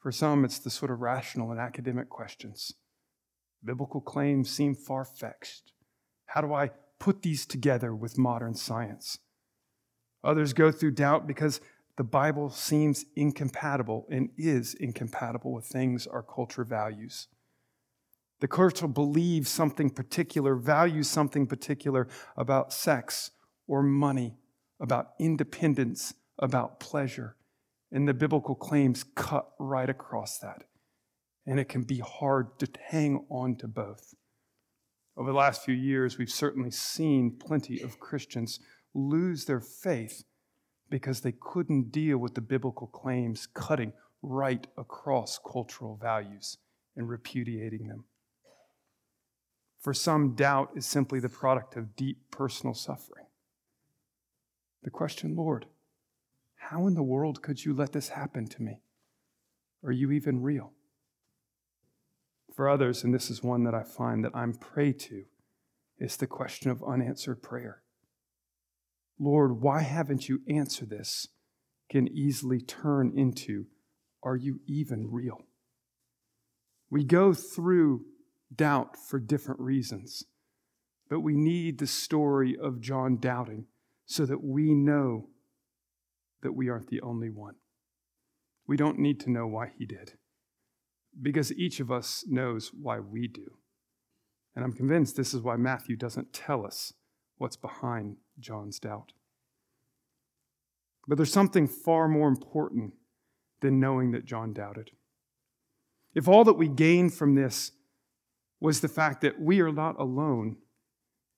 For 0.00 0.10
some, 0.10 0.44
it's 0.44 0.58
the 0.58 0.70
sort 0.70 0.90
of 0.90 1.00
rational 1.00 1.50
and 1.52 1.60
academic 1.60 2.08
questions. 2.08 2.72
Biblical 3.64 4.00
claims 4.00 4.50
seem 4.50 4.74
far 4.74 5.04
fetched. 5.04 5.72
How 6.26 6.40
do 6.40 6.52
I 6.52 6.70
put 6.98 7.22
these 7.22 7.46
together 7.46 7.94
with 7.94 8.18
modern 8.18 8.54
science? 8.54 9.18
Others 10.24 10.52
go 10.52 10.72
through 10.72 10.92
doubt 10.92 11.28
because 11.28 11.60
the 11.98 12.04
Bible 12.04 12.48
seems 12.48 13.04
incompatible 13.16 14.06
and 14.08 14.30
is 14.38 14.72
incompatible 14.74 15.52
with 15.52 15.66
things 15.66 16.06
our 16.06 16.22
culture 16.22 16.62
values. 16.62 17.26
The 18.38 18.46
culture 18.46 18.86
believes 18.86 19.50
something 19.50 19.90
particular, 19.90 20.54
values 20.54 21.08
something 21.10 21.48
particular 21.48 22.06
about 22.36 22.72
sex 22.72 23.32
or 23.66 23.82
money, 23.82 24.36
about 24.80 25.08
independence, 25.18 26.14
about 26.38 26.78
pleasure. 26.78 27.34
And 27.90 28.06
the 28.06 28.14
biblical 28.14 28.54
claims 28.54 29.04
cut 29.16 29.48
right 29.58 29.90
across 29.90 30.38
that. 30.38 30.62
And 31.46 31.58
it 31.58 31.68
can 31.68 31.82
be 31.82 31.98
hard 31.98 32.60
to 32.60 32.68
hang 32.80 33.26
on 33.28 33.56
to 33.56 33.66
both. 33.66 34.14
Over 35.16 35.32
the 35.32 35.36
last 35.36 35.64
few 35.64 35.74
years, 35.74 36.16
we've 36.16 36.30
certainly 36.30 36.70
seen 36.70 37.36
plenty 37.44 37.80
of 37.80 37.98
Christians 37.98 38.60
lose 38.94 39.46
their 39.46 39.60
faith 39.60 40.22
because 40.90 41.20
they 41.20 41.32
couldn't 41.32 41.92
deal 41.92 42.18
with 42.18 42.34
the 42.34 42.40
biblical 42.40 42.86
claims 42.86 43.46
cutting 43.46 43.92
right 44.22 44.66
across 44.76 45.38
cultural 45.38 45.96
values 45.96 46.58
and 46.96 47.08
repudiating 47.08 47.88
them. 47.88 48.04
For 49.80 49.94
some, 49.94 50.34
doubt 50.34 50.70
is 50.74 50.86
simply 50.86 51.20
the 51.20 51.28
product 51.28 51.76
of 51.76 51.94
deep 51.94 52.30
personal 52.30 52.74
suffering. 52.74 53.26
The 54.82 54.90
question, 54.90 55.36
Lord, 55.36 55.66
how 56.56 56.86
in 56.86 56.94
the 56.94 57.02
world 57.02 57.42
could 57.42 57.64
you 57.64 57.72
let 57.72 57.92
this 57.92 58.08
happen 58.08 58.46
to 58.48 58.62
me? 58.62 58.80
Are 59.84 59.92
you 59.92 60.10
even 60.10 60.42
real? 60.42 60.72
For 62.54 62.68
others, 62.68 63.04
and 63.04 63.14
this 63.14 63.30
is 63.30 63.42
one 63.42 63.62
that 63.64 63.74
I 63.74 63.84
find 63.84 64.24
that 64.24 64.34
I'm 64.34 64.54
prey 64.54 64.92
to, 64.92 65.24
is 65.98 66.16
the 66.16 66.26
question 66.26 66.70
of 66.70 66.82
unanswered 66.82 67.42
prayer. 67.42 67.82
Lord, 69.18 69.60
why 69.60 69.82
haven't 69.82 70.28
you 70.28 70.40
answered 70.48 70.90
this? 70.90 71.28
Can 71.90 72.08
easily 72.08 72.60
turn 72.60 73.12
into, 73.16 73.66
Are 74.22 74.36
you 74.36 74.60
even 74.66 75.08
real? 75.10 75.46
We 76.90 77.04
go 77.04 77.32
through 77.32 78.04
doubt 78.54 78.96
for 78.96 79.18
different 79.18 79.60
reasons, 79.60 80.24
but 81.10 81.20
we 81.20 81.36
need 81.36 81.78
the 81.78 81.86
story 81.86 82.56
of 82.60 82.80
John 82.80 83.18
doubting 83.18 83.66
so 84.06 84.24
that 84.24 84.42
we 84.42 84.74
know 84.74 85.28
that 86.42 86.52
we 86.52 86.68
aren't 86.68 86.88
the 86.88 87.00
only 87.00 87.28
one. 87.28 87.54
We 88.66 88.76
don't 88.76 88.98
need 88.98 89.20
to 89.20 89.30
know 89.30 89.46
why 89.46 89.72
he 89.76 89.86
did, 89.86 90.12
because 91.20 91.52
each 91.52 91.80
of 91.80 91.90
us 91.90 92.24
knows 92.26 92.70
why 92.78 93.00
we 93.00 93.28
do. 93.28 93.58
And 94.54 94.64
I'm 94.64 94.72
convinced 94.72 95.16
this 95.16 95.34
is 95.34 95.42
why 95.42 95.56
Matthew 95.56 95.96
doesn't 95.96 96.32
tell 96.32 96.66
us 96.66 96.92
what's 97.38 97.56
behind 97.56 98.16
John's 98.38 98.78
doubt. 98.78 99.12
But 101.06 101.16
there's 101.16 101.32
something 101.32 101.66
far 101.66 102.06
more 102.06 102.28
important 102.28 102.92
than 103.60 103.80
knowing 103.80 104.12
that 104.12 104.26
John 104.26 104.52
doubted. 104.52 104.90
If 106.14 106.28
all 106.28 106.44
that 106.44 106.54
we 106.54 106.68
gain 106.68 107.10
from 107.10 107.34
this 107.34 107.72
was 108.60 108.80
the 108.80 108.88
fact 108.88 109.20
that 109.22 109.40
we 109.40 109.60
are 109.60 109.72
not 109.72 109.98
alone, 109.98 110.56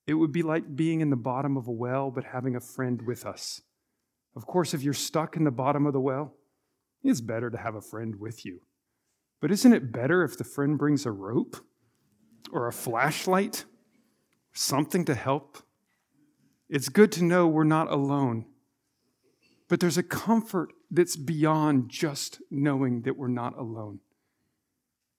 it 0.06 0.14
would 0.14 0.32
be 0.32 0.42
like 0.42 0.74
being 0.74 1.00
in 1.00 1.10
the 1.10 1.16
bottom 1.16 1.56
of 1.56 1.68
a 1.68 1.72
well 1.72 2.10
but 2.10 2.24
having 2.24 2.56
a 2.56 2.60
friend 2.60 3.02
with 3.02 3.24
us. 3.24 3.60
Of 4.34 4.46
course, 4.46 4.74
if 4.74 4.82
you're 4.82 4.94
stuck 4.94 5.36
in 5.36 5.44
the 5.44 5.50
bottom 5.50 5.86
of 5.86 5.92
the 5.92 6.00
well, 6.00 6.34
it's 7.02 7.20
better 7.20 7.50
to 7.50 7.58
have 7.58 7.74
a 7.74 7.80
friend 7.80 8.16
with 8.18 8.44
you. 8.44 8.60
But 9.40 9.50
isn't 9.50 9.72
it 9.72 9.92
better 9.92 10.22
if 10.22 10.36
the 10.36 10.44
friend 10.44 10.78
brings 10.78 11.06
a 11.06 11.12
rope 11.12 11.56
or 12.52 12.66
a 12.66 12.72
flashlight, 12.72 13.64
something 14.52 15.04
to 15.06 15.14
help? 15.14 15.58
It's 16.70 16.88
good 16.88 17.10
to 17.12 17.24
know 17.24 17.48
we're 17.48 17.64
not 17.64 17.90
alone. 17.90 18.46
But 19.68 19.80
there's 19.80 19.98
a 19.98 20.04
comfort 20.04 20.72
that's 20.90 21.16
beyond 21.16 21.90
just 21.90 22.40
knowing 22.50 23.02
that 23.02 23.16
we're 23.16 23.28
not 23.28 23.58
alone. 23.58 23.98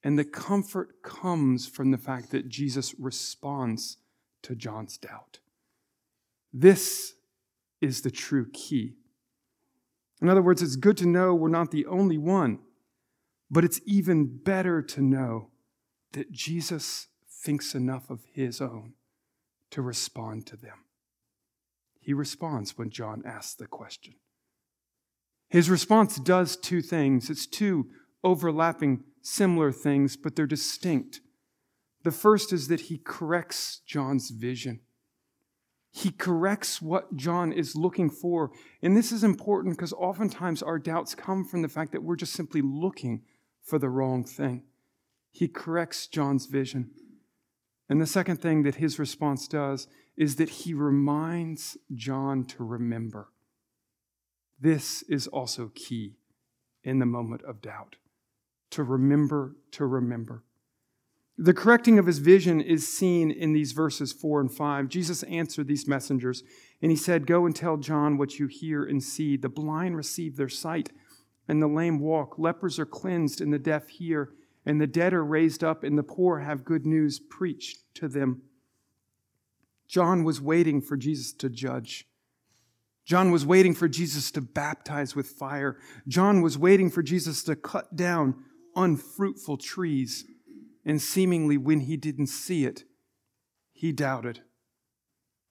And 0.04 0.18
the 0.18 0.26
comfort 0.26 1.04
comes 1.04 1.68
from 1.68 1.92
the 1.92 1.98
fact 1.98 2.32
that 2.32 2.50
Jesus 2.50 2.96
responds 2.98 3.98
to 4.44 4.56
John's 4.56 4.98
doubt. 4.98 5.40
This 6.54 7.16
is 7.82 8.02
the 8.02 8.12
true 8.12 8.50
key. 8.52 8.96
In 10.22 10.30
other 10.30 10.42
words, 10.42 10.62
it's 10.62 10.76
good 10.76 10.98
to 10.98 11.06
know 11.06 11.36
we're 11.36 11.50
not 11.50 11.72
the 11.72 11.86
only 11.86 12.18
one, 12.18 12.60
but 13.50 13.64
it's 13.64 13.82
even 13.86 14.26
better 14.26 14.82
to 14.82 15.02
know 15.02 15.50
that 16.14 16.32
Jesus 16.32 17.08
thinks 17.30 17.76
enough 17.76 18.10
of 18.10 18.22
his 18.34 18.62
own 18.62 18.94
to 19.72 19.82
respond 19.82 20.46
to 20.48 20.56
them. 20.56 20.86
He 22.02 22.14
responds 22.14 22.78
when 22.78 22.90
John 22.90 23.22
asks 23.26 23.54
the 23.54 23.68
question. 23.68 24.16
His 25.48 25.70
response 25.70 26.18
does 26.18 26.58
two 26.58 26.82
things 26.82 27.30
it's 27.30 27.46
two 27.46 27.88
overlapping 28.24 29.04
similar 29.22 29.72
things, 29.72 30.18
but 30.18 30.36
they're 30.36 30.48
distinct. 30.48 31.22
The 32.04 32.12
first 32.12 32.52
is 32.52 32.68
that 32.68 32.82
he 32.82 32.98
corrects 32.98 33.82
John's 33.86 34.32
vision. 34.32 34.82
He 35.92 36.12
corrects 36.12 36.82
what 36.82 37.16
John 37.16 37.52
is 37.52 37.76
looking 37.76 38.10
for. 38.10 38.52
And 38.82 38.96
this 38.96 39.12
is 39.12 39.24
important 39.24 39.76
because 39.76 39.94
oftentimes 39.94 40.64
our 40.64 40.80
doubts 40.80 41.14
come 41.14 41.44
from 41.44 41.62
the 41.62 41.68
fact 41.68 41.92
that 41.92 42.02
we're 42.02 42.16
just 42.16 42.34
simply 42.34 42.62
looking 42.62 43.24
for 43.62 43.78
the 43.78 43.90
wrong 43.90 44.24
thing. 44.24 44.64
He 45.32 45.48
corrects 45.48 46.08
John's 46.08 46.46
vision. 46.46 46.92
And 47.90 48.02
the 48.02 48.08
second 48.08 48.42
thing 48.42 48.64
that 48.64 48.76
his 48.76 48.98
response 48.98 49.48
does 49.48 49.88
is 50.22 50.36
that 50.36 50.50
he 50.50 50.72
reminds 50.72 51.80
John 51.96 52.46
to 52.46 52.64
remember. 52.64 53.30
This 54.60 55.02
is 55.10 55.26
also 55.26 55.72
key 55.74 56.14
in 56.84 57.00
the 57.00 57.08
moment 57.08 57.42
of 57.42 57.60
doubt 57.60 57.96
to 58.70 58.84
remember, 58.84 59.56
to 59.72 59.84
remember. 59.88 60.44
The 61.40 61.56
correcting 61.56 61.98
of 61.98 62.06
his 62.06 62.20
vision 62.20 62.62
is 62.62 62.88
seen 62.88 63.32
in 63.32 63.54
these 63.54 63.72
verses 63.72 64.14
4 64.14 64.42
and 64.42 64.54
5. 64.54 64.90
Jesus 64.90 65.24
answered 65.24 65.68
these 65.68 65.88
messengers, 65.88 66.44
and 66.84 66.92
he 66.92 66.98
said, 66.98 67.26
Go 67.26 67.48
and 67.48 67.56
tell 67.56 67.78
John 67.78 68.20
what 68.20 68.38
you 68.38 68.46
hear 68.46 68.84
and 68.84 69.02
see. 69.02 69.38
The 69.38 69.50
blind 69.50 69.98
receive 69.98 70.38
their 70.38 70.50
sight, 70.50 70.92
and 71.48 71.60
the 71.60 71.68
lame 71.68 72.00
walk. 72.00 72.38
Lepers 72.38 72.78
are 72.78 72.86
cleansed, 72.86 73.42
and 73.42 73.52
the 73.52 73.58
deaf 73.58 73.88
hear, 73.88 74.30
and 74.68 74.80
the 74.80 74.86
dead 74.86 75.16
are 75.16 75.26
raised 75.26 75.64
up, 75.64 75.84
and 75.84 75.98
the 75.98 76.04
poor 76.04 76.42
have 76.42 76.64
good 76.64 76.86
news 76.86 77.20
preached 77.20 77.80
to 77.96 78.08
them. 78.08 78.44
John 79.92 80.24
was 80.24 80.40
waiting 80.40 80.82
for 80.82 80.96
Jesus 80.96 81.34
to 81.34 81.50
judge. 81.50 82.08
John 83.06 83.30
was 83.30 83.46
waiting 83.46 83.76
for 83.76 83.90
Jesus 83.90 84.32
to 84.32 84.42
baptize 84.42 85.18
with 85.18 85.28
fire. 85.28 85.78
John 86.08 86.42
was 86.42 86.58
waiting 86.58 86.90
for 86.90 87.04
Jesus 87.04 87.44
to 87.44 87.58
cut 87.58 87.98
down 87.98 88.36
unfruitful 88.74 89.58
trees 89.58 90.24
and 90.86 91.02
seemingly 91.02 91.58
when 91.58 91.82
he 91.82 91.98
didn't 91.98 92.28
see 92.28 92.66
it, 92.66 92.86
he 93.74 93.92
doubted. 93.92 94.42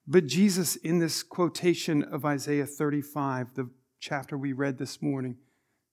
But 0.07 0.25
Jesus, 0.25 0.75
in 0.75 0.97
this 0.97 1.21
quotation 1.21 2.03
of 2.03 2.25
Isaiah 2.25 2.65
35, 2.65 3.53
the 3.53 3.69
chapter 3.99 4.37
we 4.37 4.53
read 4.53 4.79
this 4.79 5.03
morning, 5.03 5.37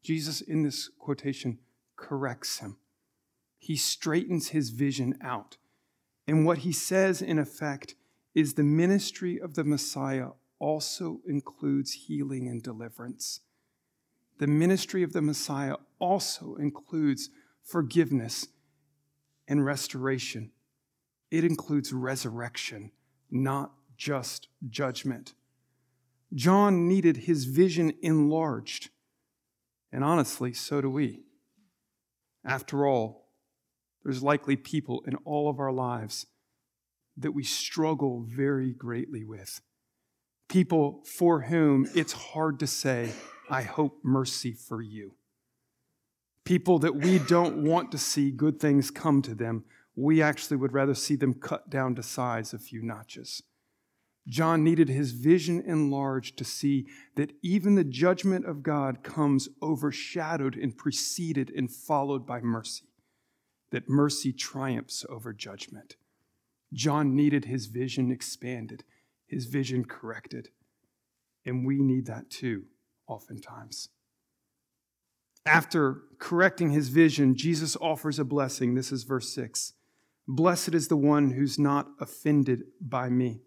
Jesus, 0.03 0.41
in 0.41 0.63
this 0.63 0.91
quotation, 0.99 1.59
corrects 1.97 2.61
him. 2.61 2.79
He 3.59 3.77
straightens 3.77 4.49
his 4.49 4.71
vision 4.71 5.19
out. 5.23 5.59
And 6.27 6.47
what 6.47 6.59
he 6.59 6.73
says, 6.73 7.21
in 7.21 7.39
effect, 7.39 7.95
is 8.39 8.55
the 8.55 8.63
ministry 8.63 9.41
of 9.41 9.55
the 9.55 9.65
Messiah 9.65 10.29
also 10.61 11.19
includes 11.27 11.93
healing 12.07 12.47
and 12.47 12.63
deliverance. 12.63 13.41
The 14.39 14.47
ministry 14.47 15.03
of 15.03 15.13
the 15.13 15.21
Messiah 15.21 15.75
also 15.99 16.55
includes 16.55 17.31
forgiveness 17.65 18.47
and 19.49 19.65
restoration. 19.65 20.53
It 21.33 21.43
includes 21.43 21.93
resurrection, 21.93 22.93
not 23.29 23.73
just 23.97 24.47
judgment. 24.69 25.35
John 26.33 26.87
needed 26.87 27.17
his 27.17 27.45
vision 27.45 27.93
enlarged. 28.03 28.91
And 29.91 30.05
honestly, 30.05 30.53
so 30.53 30.81
do 30.81 30.89
we. 30.89 31.25
After 32.45 32.87
all, 32.87 33.31
there's 34.05 34.23
likely 34.23 34.55
people 34.55 35.03
in 35.09 35.17
all 35.25 35.51
of 35.51 35.59
our 35.59 35.73
lives 35.73 36.27
that 37.19 37.33
we 37.33 37.45
struggle 37.45 38.25
very 38.29 38.73
greatly 38.73 39.25
with. 39.25 39.61
People 40.49 41.03
for 41.05 41.43
whom 41.43 41.87
it's 41.95 42.13
hard 42.13 42.59
to 42.61 42.67
say, 42.67 43.13
I 43.51 43.63
hope 43.63 43.99
mercy 44.03 44.53
for 44.53 44.81
you 44.81 45.15
People 46.49 46.79
that 46.79 46.97
we 46.97 47.19
don't 47.19 47.59
want 47.59 47.93
to 47.93 47.99
see 47.99 48.31
good 48.31 48.59
things 48.59 48.91
come 48.91 49.21
to 49.21 49.35
them, 49.35 49.67
we 49.95 50.23
actually 50.23 50.57
would 50.57 50.73
rather 50.73 50.95
see 50.95 51.15
them 51.15 51.35
cut 51.35 51.69
down 51.69 51.95
to 51.95 52.03
size 52.03 52.55
a 52.55 52.59
few 52.59 52.81
notches. 52.81 53.43
John 54.27 54.65
needed 54.65 54.89
his 54.89 55.13
vision 55.13 55.61
enlarged 55.61 56.39
to 56.39 56.47
see 56.47 56.87
that 57.17 57.35
even 57.43 57.75
the 57.75 57.85
judgment 57.85 58.47
of 58.47 58.63
God 58.63 59.03
comes 59.03 59.51
overshadowed 59.61 60.57
and 60.57 60.75
preceded 60.75 61.53
and 61.55 61.71
followed 61.71 62.27
by 62.27 62.41
mercy, 62.41 62.87
that 63.71 63.91
mercy 63.91 64.33
triumphs 64.33 65.05
over 65.11 65.35
judgment. 65.35 65.97
John 66.73 67.15
needed 67.15 67.47
his 67.47 67.67
vision 67.67 68.11
expanded, 68.11 68.85
his 69.27 69.47
vision 69.47 69.85
corrected. 69.85 70.49
And 71.45 71.67
we 71.67 71.83
need 71.83 72.07
that 72.07 72.31
too, 72.31 72.65
oftentimes. 73.07 73.89
After 75.47 76.03
correcting 76.19 76.71
his 76.71 76.91
vision, 76.91 77.35
Jesus 77.35 77.77
offers 77.77 78.19
a 78.19 78.25
blessing. 78.25 78.75
This 78.75 78.93
is 78.93 79.05
verse 79.05 79.33
6. 79.35 79.73
Blessed 80.27 80.75
is 80.75 80.89
the 80.89 80.97
one 80.97 81.31
who's 81.31 81.59
not 81.59 81.89
offended 82.01 82.65
by 82.81 83.09
me. 83.09 83.41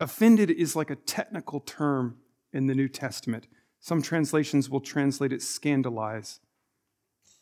Offended 0.00 0.50
is 0.50 0.74
like 0.74 0.90
a 0.90 0.96
technical 0.96 1.60
term 1.60 2.16
in 2.52 2.66
the 2.66 2.74
New 2.74 2.88
Testament. 2.88 3.46
Some 3.78 4.00
translations 4.00 4.70
will 4.70 4.80
translate 4.80 5.32
it 5.32 5.42
scandalize. 5.42 6.40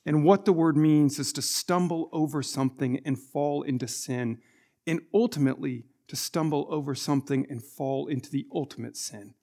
And 0.05 0.25
what 0.25 0.45
the 0.45 0.53
word 0.53 0.77
means 0.77 1.19
is 1.19 1.33
to 1.35 1.43
stumble 1.43 2.11
over 2.13 2.43
something 2.43 3.01
and 3.05 3.19
fall 3.19 3.63
into 3.63 3.89
sin, 3.89 4.39
and 4.87 5.01
ultimately 5.13 5.85
to 6.09 6.17
stumble 6.17 6.67
over 6.71 6.95
something 6.95 7.47
and 7.49 7.63
fall 7.63 8.07
into 8.07 8.31
the 8.31 8.47
ultimate 8.55 8.97
sin, 8.97 9.35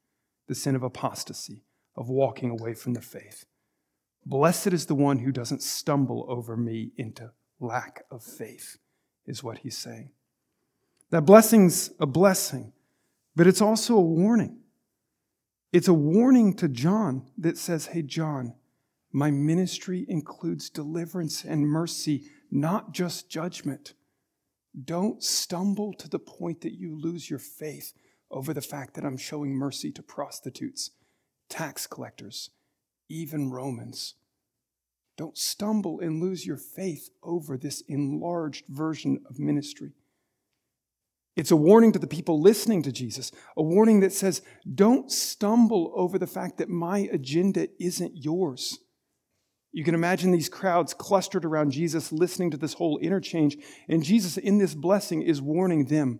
the 0.47 0.55
sin 0.55 0.75
of 0.75 0.83
apostasy, 0.83 1.63
of 1.95 2.09
walking 2.09 2.49
away 2.49 2.73
from 2.73 2.93
the 2.93 3.01
faith. 3.01 3.45
Blessed 4.25 4.67
is 4.67 4.85
the 4.85 4.95
one 4.95 5.19
who 5.19 5.31
doesn't 5.31 5.63
stumble 5.63 6.25
over 6.29 6.55
me 6.55 6.91
into 6.97 7.31
lack 7.59 8.03
of 8.11 8.23
faith, 8.23 8.77
is 9.25 9.43
what 9.43 9.59
he's 9.59 9.77
saying. 9.77 10.11
That 11.09 11.25
blessing's 11.25 11.91
a 11.99 12.05
blessing, 12.05 12.73
but 13.35 13.47
it's 13.47 13.61
also 13.61 13.95
a 13.97 14.01
warning. 14.01 14.59
It's 15.73 15.87
a 15.87 15.93
warning 15.93 16.53
to 16.55 16.67
John 16.67 17.25
that 17.37 17.57
says, 17.57 17.87
Hey, 17.87 18.01
John, 18.01 18.55
my 19.11 19.31
ministry 19.31 20.05
includes 20.07 20.69
deliverance 20.69 21.43
and 21.43 21.67
mercy, 21.67 22.25
not 22.49 22.93
just 22.93 23.29
judgment. 23.29 23.93
Don't 24.85 25.21
stumble 25.23 25.93
to 25.93 26.09
the 26.09 26.19
point 26.19 26.61
that 26.61 26.73
you 26.73 26.97
lose 26.97 27.29
your 27.29 27.39
faith 27.39 27.93
over 28.29 28.53
the 28.53 28.61
fact 28.61 28.93
that 28.93 29.03
I'm 29.03 29.17
showing 29.17 29.53
mercy 29.53 29.91
to 29.91 30.01
prostitutes, 30.01 30.91
tax 31.49 31.85
collectors, 31.87 32.49
even 33.09 33.51
Romans. 33.51 34.15
Don't 35.17 35.37
stumble 35.37 35.99
and 35.99 36.21
lose 36.21 36.45
your 36.45 36.57
faith 36.57 37.09
over 37.21 37.57
this 37.57 37.81
enlarged 37.87 38.65
version 38.67 39.21
of 39.29 39.39
ministry. 39.39 39.91
It's 41.35 41.51
a 41.51 41.55
warning 41.55 41.91
to 41.93 41.99
the 41.99 42.07
people 42.07 42.41
listening 42.41 42.83
to 42.83 42.91
Jesus, 42.91 43.31
a 43.55 43.63
warning 43.63 43.99
that 44.01 44.13
says, 44.13 44.41
don't 44.73 45.11
stumble 45.11 45.93
over 45.95 46.17
the 46.17 46.27
fact 46.27 46.57
that 46.57 46.69
my 46.69 47.09
agenda 47.11 47.67
isn't 47.79 48.13
yours. 48.15 48.79
You 49.71 49.83
can 49.83 49.95
imagine 49.95 50.31
these 50.31 50.49
crowds 50.49 50.93
clustered 50.93 51.45
around 51.45 51.71
Jesus 51.71 52.11
listening 52.11 52.51
to 52.51 52.57
this 52.57 52.73
whole 52.73 52.97
interchange, 52.97 53.57
and 53.87 54.03
Jesus, 54.03 54.37
in 54.37 54.57
this 54.57 54.75
blessing, 54.75 55.21
is 55.21 55.41
warning 55.41 55.85
them 55.85 56.19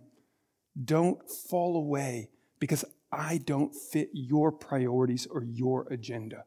don't 0.82 1.18
fall 1.28 1.76
away 1.76 2.30
because 2.58 2.84
I 3.10 3.38
don't 3.38 3.74
fit 3.74 4.08
your 4.14 4.50
priorities 4.50 5.26
or 5.30 5.44
your 5.44 5.86
agenda. 5.90 6.44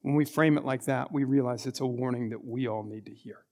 When 0.00 0.14
we 0.14 0.24
frame 0.24 0.56
it 0.56 0.64
like 0.64 0.84
that, 0.84 1.12
we 1.12 1.24
realize 1.24 1.66
it's 1.66 1.80
a 1.80 1.86
warning 1.86 2.30
that 2.30 2.44
we 2.44 2.66
all 2.66 2.84
need 2.84 3.04
to 3.06 3.12
hear. 3.12 3.44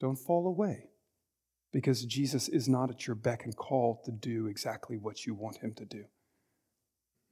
Don't 0.00 0.16
fall 0.16 0.46
away 0.46 0.90
because 1.72 2.04
Jesus 2.04 2.48
is 2.48 2.68
not 2.68 2.90
at 2.90 3.06
your 3.06 3.16
beck 3.16 3.44
and 3.44 3.56
call 3.56 4.00
to 4.04 4.12
do 4.12 4.46
exactly 4.46 4.96
what 4.96 5.26
you 5.26 5.34
want 5.34 5.56
him 5.56 5.74
to 5.74 5.84
do. 5.84 6.04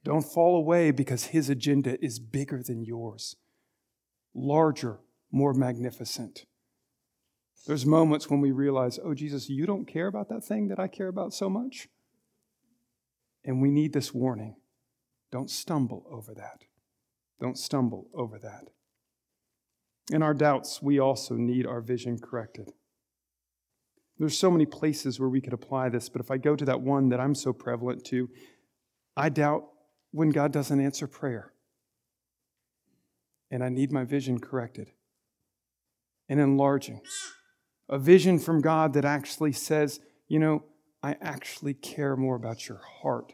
Don't 0.03 0.21
fall 0.21 0.57
away 0.57 0.91
because 0.91 1.25
his 1.25 1.49
agenda 1.49 2.03
is 2.03 2.19
bigger 2.19 2.61
than 2.61 2.83
yours, 2.83 3.37
larger, 4.33 4.99
more 5.31 5.53
magnificent. 5.53 6.45
There's 7.65 7.85
moments 7.85 8.29
when 8.29 8.41
we 8.41 8.51
realize, 8.51 8.99
oh, 9.01 9.13
Jesus, 9.13 9.49
you 9.49 9.65
don't 9.65 9.85
care 9.85 10.07
about 10.07 10.27
that 10.29 10.43
thing 10.43 10.67
that 10.67 10.79
I 10.79 10.87
care 10.87 11.07
about 11.07 11.33
so 11.33 11.49
much. 11.49 11.87
And 13.45 13.61
we 13.61 13.71
need 13.71 13.93
this 13.93 14.13
warning. 14.13 14.57
Don't 15.31 15.49
stumble 15.49 16.05
over 16.11 16.33
that. 16.33 16.65
Don't 17.39 17.57
stumble 17.57 18.09
over 18.13 18.37
that. 18.39 18.69
In 20.11 20.21
our 20.21 20.33
doubts, 20.33 20.81
we 20.81 20.99
also 20.99 21.35
need 21.35 21.65
our 21.65 21.79
vision 21.79 22.19
corrected. 22.19 22.73
There's 24.19 24.37
so 24.37 24.51
many 24.51 24.65
places 24.65 25.19
where 25.19 25.29
we 25.29 25.41
could 25.41 25.53
apply 25.53 25.89
this, 25.89 26.09
but 26.09 26.21
if 26.21 26.29
I 26.29 26.37
go 26.37 26.55
to 26.55 26.65
that 26.65 26.81
one 26.81 27.09
that 27.09 27.19
I'm 27.19 27.33
so 27.33 27.53
prevalent 27.53 28.03
to, 28.05 28.29
I 29.15 29.29
doubt 29.29 29.63
when 30.13 30.29
God 30.29 30.53
doesn't 30.53 30.79
answer 30.79 31.07
prayer. 31.07 31.51
And 33.51 33.63
I 33.63 33.69
need 33.69 33.91
my 33.91 34.03
vision 34.05 34.39
corrected 34.39 34.91
and 36.29 36.39
enlarging. 36.39 37.01
A 37.89 37.97
vision 37.97 38.39
from 38.39 38.61
God 38.61 38.93
that 38.93 39.05
actually 39.05 39.51
says, 39.51 39.99
you 40.27 40.39
know, 40.39 40.63
I 41.01 41.17
actually 41.19 41.73
care 41.73 42.15
more 42.15 42.35
about 42.35 42.69
your 42.69 42.79
heart 43.01 43.33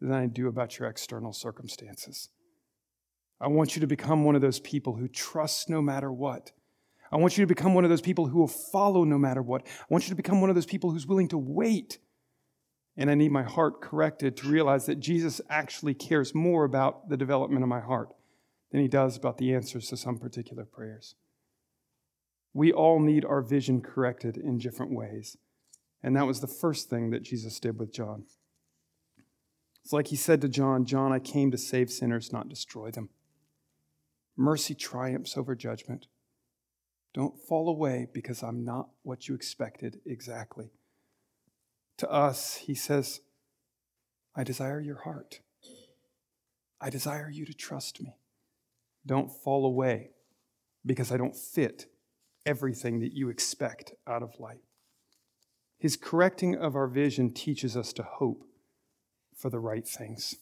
than 0.00 0.12
I 0.12 0.26
do 0.26 0.48
about 0.48 0.78
your 0.78 0.88
external 0.88 1.32
circumstances. 1.32 2.28
I 3.40 3.48
want 3.48 3.76
you 3.76 3.80
to 3.80 3.86
become 3.86 4.24
one 4.24 4.34
of 4.34 4.42
those 4.42 4.60
people 4.60 4.96
who 4.96 5.08
trusts 5.08 5.68
no 5.68 5.80
matter 5.80 6.12
what. 6.12 6.52
I 7.12 7.16
want 7.16 7.38
you 7.38 7.42
to 7.42 7.48
become 7.48 7.72
one 7.72 7.84
of 7.84 7.90
those 7.90 8.00
people 8.00 8.26
who 8.26 8.38
will 8.38 8.48
follow 8.48 9.04
no 9.04 9.16
matter 9.16 9.42
what. 9.42 9.64
I 9.64 9.86
want 9.88 10.04
you 10.04 10.10
to 10.10 10.16
become 10.16 10.40
one 10.40 10.50
of 10.50 10.56
those 10.56 10.66
people 10.66 10.90
who's 10.90 11.06
willing 11.06 11.28
to 11.28 11.38
wait. 11.38 11.98
And 12.96 13.10
I 13.10 13.14
need 13.14 13.30
my 13.30 13.42
heart 13.42 13.82
corrected 13.82 14.36
to 14.38 14.48
realize 14.48 14.86
that 14.86 15.00
Jesus 15.00 15.40
actually 15.50 15.94
cares 15.94 16.34
more 16.34 16.64
about 16.64 17.08
the 17.08 17.16
development 17.16 17.62
of 17.62 17.68
my 17.68 17.80
heart 17.80 18.08
than 18.72 18.80
he 18.80 18.88
does 18.88 19.16
about 19.16 19.38
the 19.38 19.54
answers 19.54 19.88
to 19.88 19.96
some 19.96 20.18
particular 20.18 20.64
prayers. 20.64 21.14
We 22.54 22.72
all 22.72 23.00
need 23.00 23.24
our 23.24 23.42
vision 23.42 23.82
corrected 23.82 24.38
in 24.38 24.58
different 24.58 24.92
ways. 24.92 25.36
And 26.02 26.16
that 26.16 26.26
was 26.26 26.40
the 26.40 26.46
first 26.46 26.88
thing 26.88 27.10
that 27.10 27.22
Jesus 27.22 27.60
did 27.60 27.78
with 27.78 27.92
John. 27.92 28.24
It's 29.84 29.92
like 29.92 30.08
he 30.08 30.16
said 30.16 30.40
to 30.40 30.48
John, 30.48 30.84
John, 30.84 31.12
I 31.12 31.18
came 31.18 31.50
to 31.50 31.58
save 31.58 31.90
sinners, 31.90 32.32
not 32.32 32.48
destroy 32.48 32.90
them. 32.90 33.10
Mercy 34.36 34.74
triumphs 34.74 35.36
over 35.36 35.54
judgment. 35.54 36.06
Don't 37.14 37.38
fall 37.38 37.68
away 37.68 38.08
because 38.12 38.42
I'm 38.42 38.64
not 38.64 38.88
what 39.02 39.28
you 39.28 39.34
expected 39.34 40.00
exactly. 40.04 40.70
To 41.98 42.10
us, 42.10 42.56
he 42.56 42.74
says, 42.74 43.20
I 44.34 44.44
desire 44.44 44.80
your 44.80 45.02
heart. 45.02 45.40
I 46.80 46.90
desire 46.90 47.30
you 47.30 47.46
to 47.46 47.54
trust 47.54 48.02
me. 48.02 48.16
Don't 49.06 49.32
fall 49.32 49.64
away 49.64 50.10
because 50.84 51.10
I 51.10 51.16
don't 51.16 51.36
fit 51.36 51.86
everything 52.44 53.00
that 53.00 53.12
you 53.12 53.28
expect 53.28 53.92
out 54.06 54.22
of 54.22 54.38
life. 54.38 54.58
His 55.78 55.96
correcting 55.96 56.54
of 56.56 56.74
our 56.74 56.86
vision 56.86 57.32
teaches 57.32 57.76
us 57.76 57.92
to 57.94 58.02
hope 58.02 58.44
for 59.34 59.50
the 59.50 59.58
right 59.58 59.86
things. 59.86 60.36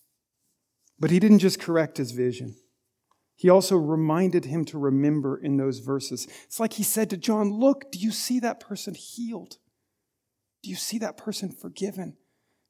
But 0.99 1.11
he 1.11 1.19
didn't 1.19 1.40
just 1.40 1.61
correct 1.61 1.97
his 1.97 2.12
vision. 2.12 2.57
He 3.37 3.49
also 3.49 3.77
reminded 3.77 4.45
him 4.45 4.64
to 4.67 4.79
remember 4.79 5.37
in 5.37 5.57
those 5.57 5.81
verses. 5.81 6.29
It's 6.45 6.61
like 6.61 6.75
he 6.75 6.85
said 6.85 7.11
to 7.11 7.17
John, 7.17 7.51
Look, 7.51 7.90
do 7.90 7.99
you 7.99 8.12
see 8.12 8.38
that 8.40 8.61
person 8.61 8.95
healed? 8.95 9.59
Do 10.64 10.70
you 10.70 10.77
see 10.77 10.96
that 10.98 11.18
person 11.18 11.50
forgiven? 11.50 12.16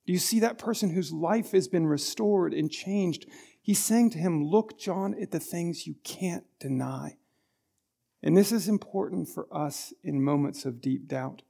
Do 0.05 0.13
you 0.13 0.19
see 0.19 0.41
that 0.41 0.59
person 0.59 0.91
whose 0.91 1.13
life 1.13 1.53
has 1.53 1.69
been 1.69 1.87
restored 1.87 2.53
and 2.53 2.69
changed? 2.69 3.27
He's 3.63 3.79
saying 3.79 4.11
to 4.11 4.19
him, 4.19 4.45
Look, 4.45 4.77
John, 4.81 5.15
at 5.23 5.31
the 5.31 5.39
things 5.39 5.87
you 5.87 5.95
can't 6.03 6.45
deny. 6.59 7.19
And 8.21 8.37
this 8.37 8.51
is 8.51 8.69
important 8.69 9.29
for 9.29 9.47
us 9.55 9.95
in 10.03 10.25
moments 10.25 10.65
of 10.65 10.81
deep 10.81 11.07
doubt. 11.07 11.43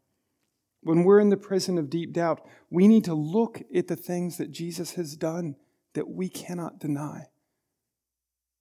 When 0.83 1.02
we're 1.02 1.18
in 1.18 1.30
the 1.30 1.38
prison 1.38 1.78
of 1.78 1.88
deep 1.88 2.12
doubt, 2.12 2.46
we 2.68 2.88
need 2.88 3.04
to 3.04 3.14
look 3.14 3.62
at 3.74 3.88
the 3.88 3.96
things 3.96 4.37
that 4.37 4.52
Jesus 4.52 4.94
has 4.94 5.16
done 5.16 5.57
that 5.94 6.11
we 6.11 6.28
cannot 6.28 6.78
deny. 6.78 7.28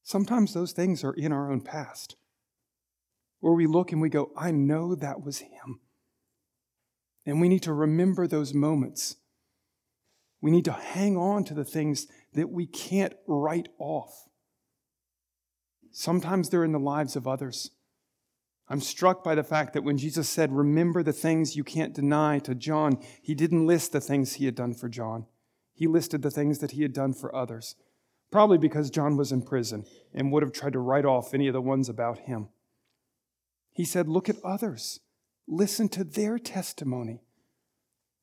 Sometimes 0.04 0.54
those 0.54 0.72
things 0.72 1.04
are 1.04 1.14
in 1.14 1.34
our 1.34 1.52
own 1.52 1.60
past, 1.60 2.16
where 3.42 3.54
we 3.54 3.68
look 3.68 3.92
and 3.92 4.02
we 4.02 4.08
go, 4.08 4.32
I 4.38 4.52
know 4.52 4.96
that 4.96 5.22
was 5.22 5.40
him. 5.40 5.82
And 7.26 7.40
we 7.40 7.50
need 7.50 7.64
to 7.64 7.74
remember 7.74 8.28
those 8.28 8.54
moments. 8.54 9.16
We 10.42 10.52
need 10.52 10.66
to 10.66 10.74
hang 10.74 11.16
on 11.16 11.46
to 11.46 11.54
the 11.54 11.64
things 11.64 12.08
that 12.34 12.50
we 12.50 12.66
can't 12.66 13.14
write 13.28 13.70
off. 13.80 14.28
Sometimes 15.92 16.50
they're 16.50 16.66
in 16.66 16.72
the 16.74 16.80
lives 16.80 17.16
of 17.16 17.28
others. 17.28 17.72
I'm 18.68 18.82
struck 18.82 19.24
by 19.24 19.36
the 19.36 19.44
fact 19.44 19.74
that 19.74 19.84
when 19.84 19.98
Jesus 19.98 20.28
said, 20.28 20.52
Remember 20.52 21.04
the 21.04 21.14
things 21.14 21.56
you 21.56 21.64
can't 21.64 21.94
deny 21.94 22.40
to 22.40 22.56
John, 22.56 22.98
he 23.22 23.36
didn't 23.36 23.68
list 23.68 23.92
the 23.92 24.02
things 24.02 24.34
he 24.34 24.46
had 24.46 24.56
done 24.56 24.74
for 24.74 24.90
John. 24.90 25.28
He 25.74 25.88
listed 25.88 26.22
the 26.22 26.32
things 26.32 26.60
that 26.60 26.72
he 26.72 26.82
had 26.82 26.94
done 26.94 27.14
for 27.14 27.34
others. 27.36 27.76
probably 28.32 28.58
because 28.58 28.90
John 28.90 29.16
was 29.16 29.32
in 29.32 29.44
prison 29.44 29.86
and 30.12 30.32
would 30.32 30.42
have 30.42 30.52
tried 30.52 30.74
to 30.74 30.80
write 30.80 31.06
off 31.06 31.36
any 31.36 31.48
of 31.48 31.54
the 31.54 31.62
ones 31.62 31.88
about 31.88 32.20
him. 32.20 32.50
He 33.74 33.86
said, 33.86 34.08
Look 34.08 34.28
at 34.28 34.44
others, 34.44 35.02
listen 35.48 35.90
to 35.90 36.04
their 36.04 36.38
testimony, 36.40 37.22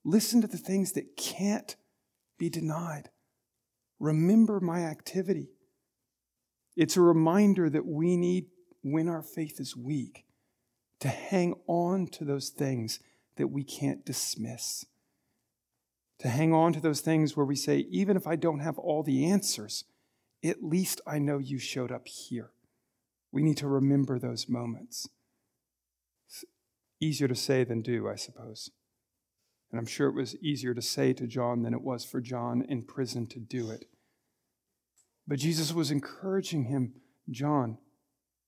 listen 0.05 0.41
to 0.41 0.47
the 0.47 0.59
things 0.59 0.93
that 0.93 1.17
can't 1.17 1.77
be 2.39 2.49
denied. 2.49 3.11
Remember 3.99 4.61
my 4.61 4.81
activity. 4.81 5.51
It's 6.77 6.97
a 6.97 7.03
reminder 7.03 7.69
that 7.69 7.87
we 7.87 8.17
need, 8.17 8.47
when 8.83 9.09
our 9.09 9.23
faith 9.23 9.61
is 9.61 9.77
weak, 9.77 10.25
to 11.01 11.09
hang 11.09 11.55
on 11.67 12.07
to 12.07 12.25
those 12.25 12.49
things 12.49 13.01
that 13.37 13.49
we 13.49 13.63
can't 13.63 14.07
dismiss. 14.07 14.87
To 16.21 16.29
hang 16.29 16.55
on 16.55 16.73
to 16.75 16.81
those 16.81 17.01
things 17.01 17.37
where 17.37 17.47
we 17.47 17.57
say, 17.57 17.87
even 17.91 18.17
if 18.17 18.27
I 18.27 18.37
don't 18.37 18.61
have 18.61 18.79
all 18.79 19.03
the 19.03 19.27
answers, 19.27 19.85
at 20.45 20.63
least 20.63 21.01
I 21.07 21.19
know 21.19 21.39
you 21.39 21.59
showed 21.59 21.93
up 21.93 22.09
here. 22.09 22.53
We 23.33 23.43
need 23.43 23.59
to 23.59 23.69
remember 23.69 24.19
those 24.19 24.49
moments. 24.49 25.09
Easier 27.01 27.29
to 27.29 27.35
say 27.35 27.65
than 27.65 27.83
do, 27.83 28.09
I 28.09 28.17
suppose. 28.17 28.71
And 29.71 29.79
I'm 29.79 29.87
sure 29.87 30.09
it 30.09 30.15
was 30.15 30.37
easier 30.37 30.75
to 30.75 30.83
say 30.83 31.13
to 31.13 31.27
John 31.27 31.63
than 31.63 31.75
it 31.75 31.83
was 31.83 32.05
for 32.05 32.21
John 32.21 32.63
in 32.69 32.83
prison 32.83 33.27
to 33.29 33.39
do 33.39 33.71
it. 33.71 33.87
But 35.27 35.39
Jesus 35.39 35.73
was 35.73 35.91
encouraging 35.91 36.65
him, 36.65 36.95
John, 37.31 37.79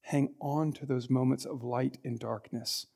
hang 0.02 0.34
on 0.40 0.72
to 0.72 0.86
those 0.86 1.08
moments 1.08 1.44
of 1.44 1.62
light 1.62 1.98
and 2.04 2.18
darkness 2.18 2.86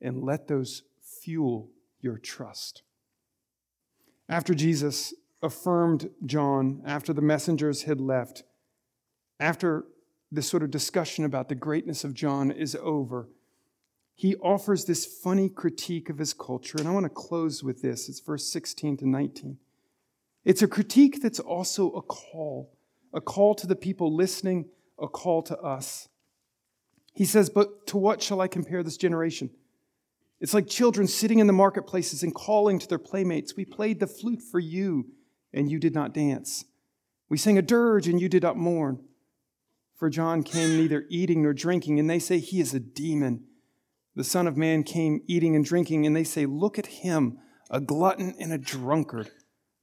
and 0.00 0.22
let 0.22 0.46
those 0.46 0.84
fuel 1.22 1.70
your 2.00 2.18
trust. 2.18 2.82
After 4.28 4.54
Jesus 4.54 5.12
affirmed 5.42 6.10
John, 6.24 6.82
after 6.86 7.12
the 7.12 7.22
messengers 7.22 7.82
had 7.82 8.00
left, 8.00 8.44
after 9.40 9.86
this 10.30 10.48
sort 10.48 10.62
of 10.62 10.70
discussion 10.70 11.24
about 11.24 11.48
the 11.48 11.54
greatness 11.54 12.04
of 12.04 12.14
John 12.14 12.50
is 12.50 12.76
over, 12.80 13.28
he 14.18 14.34
offers 14.38 14.84
this 14.84 15.06
funny 15.06 15.48
critique 15.48 16.10
of 16.10 16.18
his 16.18 16.34
culture. 16.34 16.76
And 16.76 16.88
I 16.88 16.90
want 16.90 17.04
to 17.04 17.08
close 17.08 17.62
with 17.62 17.82
this. 17.82 18.08
It's 18.08 18.18
verse 18.18 18.44
16 18.48 18.96
to 18.96 19.08
19. 19.08 19.58
It's 20.44 20.60
a 20.60 20.66
critique 20.66 21.22
that's 21.22 21.38
also 21.38 21.92
a 21.92 22.02
call, 22.02 22.76
a 23.14 23.20
call 23.20 23.54
to 23.54 23.64
the 23.64 23.76
people 23.76 24.12
listening, 24.12 24.70
a 25.00 25.06
call 25.06 25.42
to 25.42 25.56
us. 25.60 26.08
He 27.14 27.24
says, 27.24 27.48
But 27.48 27.86
to 27.86 27.96
what 27.96 28.20
shall 28.20 28.40
I 28.40 28.48
compare 28.48 28.82
this 28.82 28.96
generation? 28.96 29.50
It's 30.40 30.52
like 30.52 30.66
children 30.66 31.06
sitting 31.06 31.38
in 31.38 31.46
the 31.46 31.52
marketplaces 31.52 32.24
and 32.24 32.34
calling 32.34 32.80
to 32.80 32.88
their 32.88 32.98
playmates, 32.98 33.54
We 33.56 33.64
played 33.64 34.00
the 34.00 34.08
flute 34.08 34.42
for 34.42 34.58
you, 34.58 35.06
and 35.52 35.70
you 35.70 35.78
did 35.78 35.94
not 35.94 36.12
dance. 36.12 36.64
We 37.28 37.38
sang 37.38 37.56
a 37.56 37.62
dirge, 37.62 38.08
and 38.08 38.20
you 38.20 38.28
did 38.28 38.42
not 38.42 38.56
mourn. 38.56 38.98
For 39.94 40.10
John 40.10 40.42
came 40.42 40.76
neither 40.76 41.06
eating 41.08 41.44
nor 41.44 41.52
drinking, 41.52 42.00
and 42.00 42.10
they 42.10 42.18
say 42.18 42.40
he 42.40 42.58
is 42.58 42.74
a 42.74 42.80
demon. 42.80 43.44
The 44.18 44.24
Son 44.24 44.48
of 44.48 44.56
Man 44.56 44.82
came 44.82 45.22
eating 45.28 45.54
and 45.54 45.64
drinking, 45.64 46.04
and 46.04 46.16
they 46.16 46.24
say, 46.24 46.44
Look 46.44 46.76
at 46.76 46.86
him, 46.86 47.38
a 47.70 47.80
glutton 47.80 48.34
and 48.40 48.52
a 48.52 48.58
drunkard, 48.58 49.30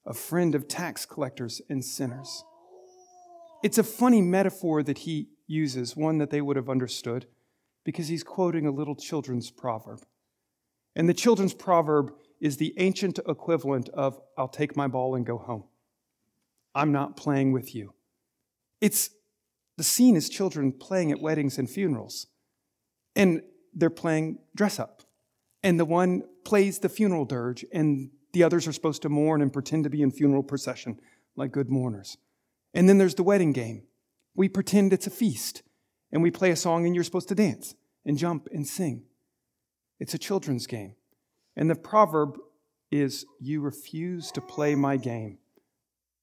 a 0.06 0.13
friend 0.13 0.54
of 0.56 0.67
tax 0.67 1.06
collectors 1.06 1.62
and 1.69 1.86
sinners. 1.86 2.43
It's 3.63 3.78
a 3.78 3.84
funny 3.84 4.21
metaphor 4.21 4.84
that 4.84 4.98
he 4.98 5.30
uses, 5.48 5.95
one 5.95 6.17
that 6.17 6.32
they 6.32 6.41
would 6.41 6.58
have 6.58 6.69
understood, 6.69 7.28
because 7.86 8.10
he's 8.10 8.26
quoting 8.26 8.67
a 8.67 8.71
little 8.71 8.98
children's 8.98 9.52
proverb. 9.52 10.02
And 10.98 11.08
the 11.08 11.13
children's 11.13 11.54
proverb 11.54 12.12
is 12.41 12.58
the 12.58 12.74
ancient 12.76 13.19
equivalent 13.19 13.88
of, 13.93 14.19
I'll 14.38 14.50
take 14.50 14.76
my 14.76 14.89
ball 14.89 15.15
and 15.15 15.26
go 15.26 15.38
home. 15.38 15.63
I'm 16.76 16.91
not 16.91 17.15
playing 17.15 17.54
with 17.54 17.74
you. 17.74 17.93
It's 18.82 19.12
the 19.78 19.86
scene 19.86 20.17
is 20.17 20.28
children 20.28 20.74
playing 20.74 21.13
at 21.13 21.21
weddings 21.21 21.58
and 21.58 21.69
funerals. 21.69 22.28
And 23.15 23.41
they're 23.75 23.89
playing 23.89 24.39
dress 24.55 24.79
up. 24.79 25.03
And 25.61 25.79
the 25.79 25.85
one 25.85 26.23
plays 26.45 26.79
the 26.79 26.89
funeral 26.89 27.25
dirge, 27.25 27.65
and 27.73 28.09
the 28.33 28.43
others 28.43 28.67
are 28.67 28.73
supposed 28.73 29.01
to 29.01 29.09
mourn 29.09 29.41
and 29.41 29.51
pretend 29.51 29.83
to 29.83 29.89
be 29.89 30.01
in 30.01 30.11
funeral 30.11 30.43
procession 30.43 30.99
like 31.35 31.51
good 31.51 31.69
mourners. 31.69 32.17
And 32.73 32.88
then 32.88 32.97
there's 32.97 33.15
the 33.15 33.23
wedding 33.23 33.51
game. 33.51 33.83
We 34.35 34.49
pretend 34.49 34.93
it's 34.93 35.07
a 35.07 35.11
feast, 35.11 35.63
and 36.11 36.21
we 36.21 36.31
play 36.31 36.51
a 36.51 36.55
song, 36.55 36.85
and 36.85 36.95
you're 36.95 37.03
supposed 37.03 37.29
to 37.29 37.35
dance 37.35 37.75
and 38.05 38.17
jump 38.17 38.47
and 38.51 38.67
sing. 38.67 39.03
It's 39.99 40.13
a 40.13 40.19
children's 40.19 40.67
game. 40.67 40.95
And 41.55 41.69
the 41.69 41.75
proverb 41.75 42.38
is 42.91 43.25
You 43.39 43.61
refuse 43.61 44.31
to 44.31 44.41
play 44.41 44.75
my 44.75 44.97
game. 44.97 45.39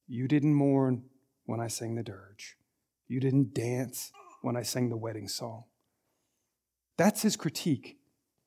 You 0.07 0.29
didn't 0.29 0.55
mourn 0.55 1.05
when 1.47 1.61
I 1.61 1.69
sang 1.69 1.95
the 1.95 2.03
dirge. 2.03 2.57
You 3.09 3.19
didn't 3.19 3.55
dance 3.55 4.13
when 4.43 4.57
I 4.57 4.63
sang 4.63 4.91
the 4.91 4.97
wedding 4.97 5.29
song. 5.29 5.65
That's 7.03 7.23
his 7.23 7.35
critique 7.35 7.99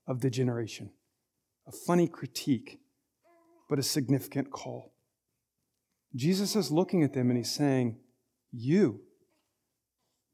of 0.08 0.22
the 0.22 0.30
generation. 0.30 0.92
A 1.68 1.74
funny 1.74 2.08
critique, 2.08 2.80
but 3.70 3.80
a 3.80 3.84
significant 3.84 4.50
call. 4.50 4.94
Jesus 6.16 6.56
is 6.56 6.72
looking 6.72 7.04
at 7.04 7.12
them 7.12 7.30
and 7.30 7.36
he's 7.36 7.52
saying, 7.52 7.98
You, 8.54 9.02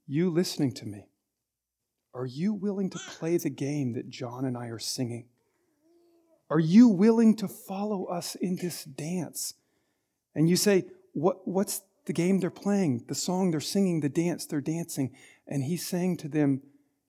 you 0.05 0.29
listening 0.29 0.71
to 0.73 0.85
me, 0.85 1.07
are 2.13 2.27
you 2.27 2.53
willing 2.53 2.91
to 2.91 2.99
play 2.99 3.37
the 3.37 3.49
game 3.49 3.93
that 3.93 4.11
John 4.11 4.45
and 4.45 4.55
I 4.55 4.67
are 4.67 4.77
singing? 4.77 5.25
Are 6.51 6.59
you 6.59 6.89
willing 6.89 7.35
to 7.37 7.47
follow 7.47 8.05
us 8.05 8.35
in 8.35 8.57
this 8.57 8.83
dance? 8.83 9.55
And 10.35 10.47
you 10.47 10.57
say, 10.57 10.85
what, 11.13 11.47
What's 11.47 11.81
the 12.05 12.13
game 12.13 12.39
they're 12.39 12.51
playing? 12.51 13.05
The 13.07 13.15
song 13.15 13.49
they're 13.49 13.59
singing, 13.59 14.01
the 14.01 14.09
dance 14.09 14.45
they're 14.45 14.61
dancing. 14.61 15.15
And 15.47 15.63
he's 15.63 15.87
saying 15.87 16.17
to 16.17 16.27
them, 16.27 16.61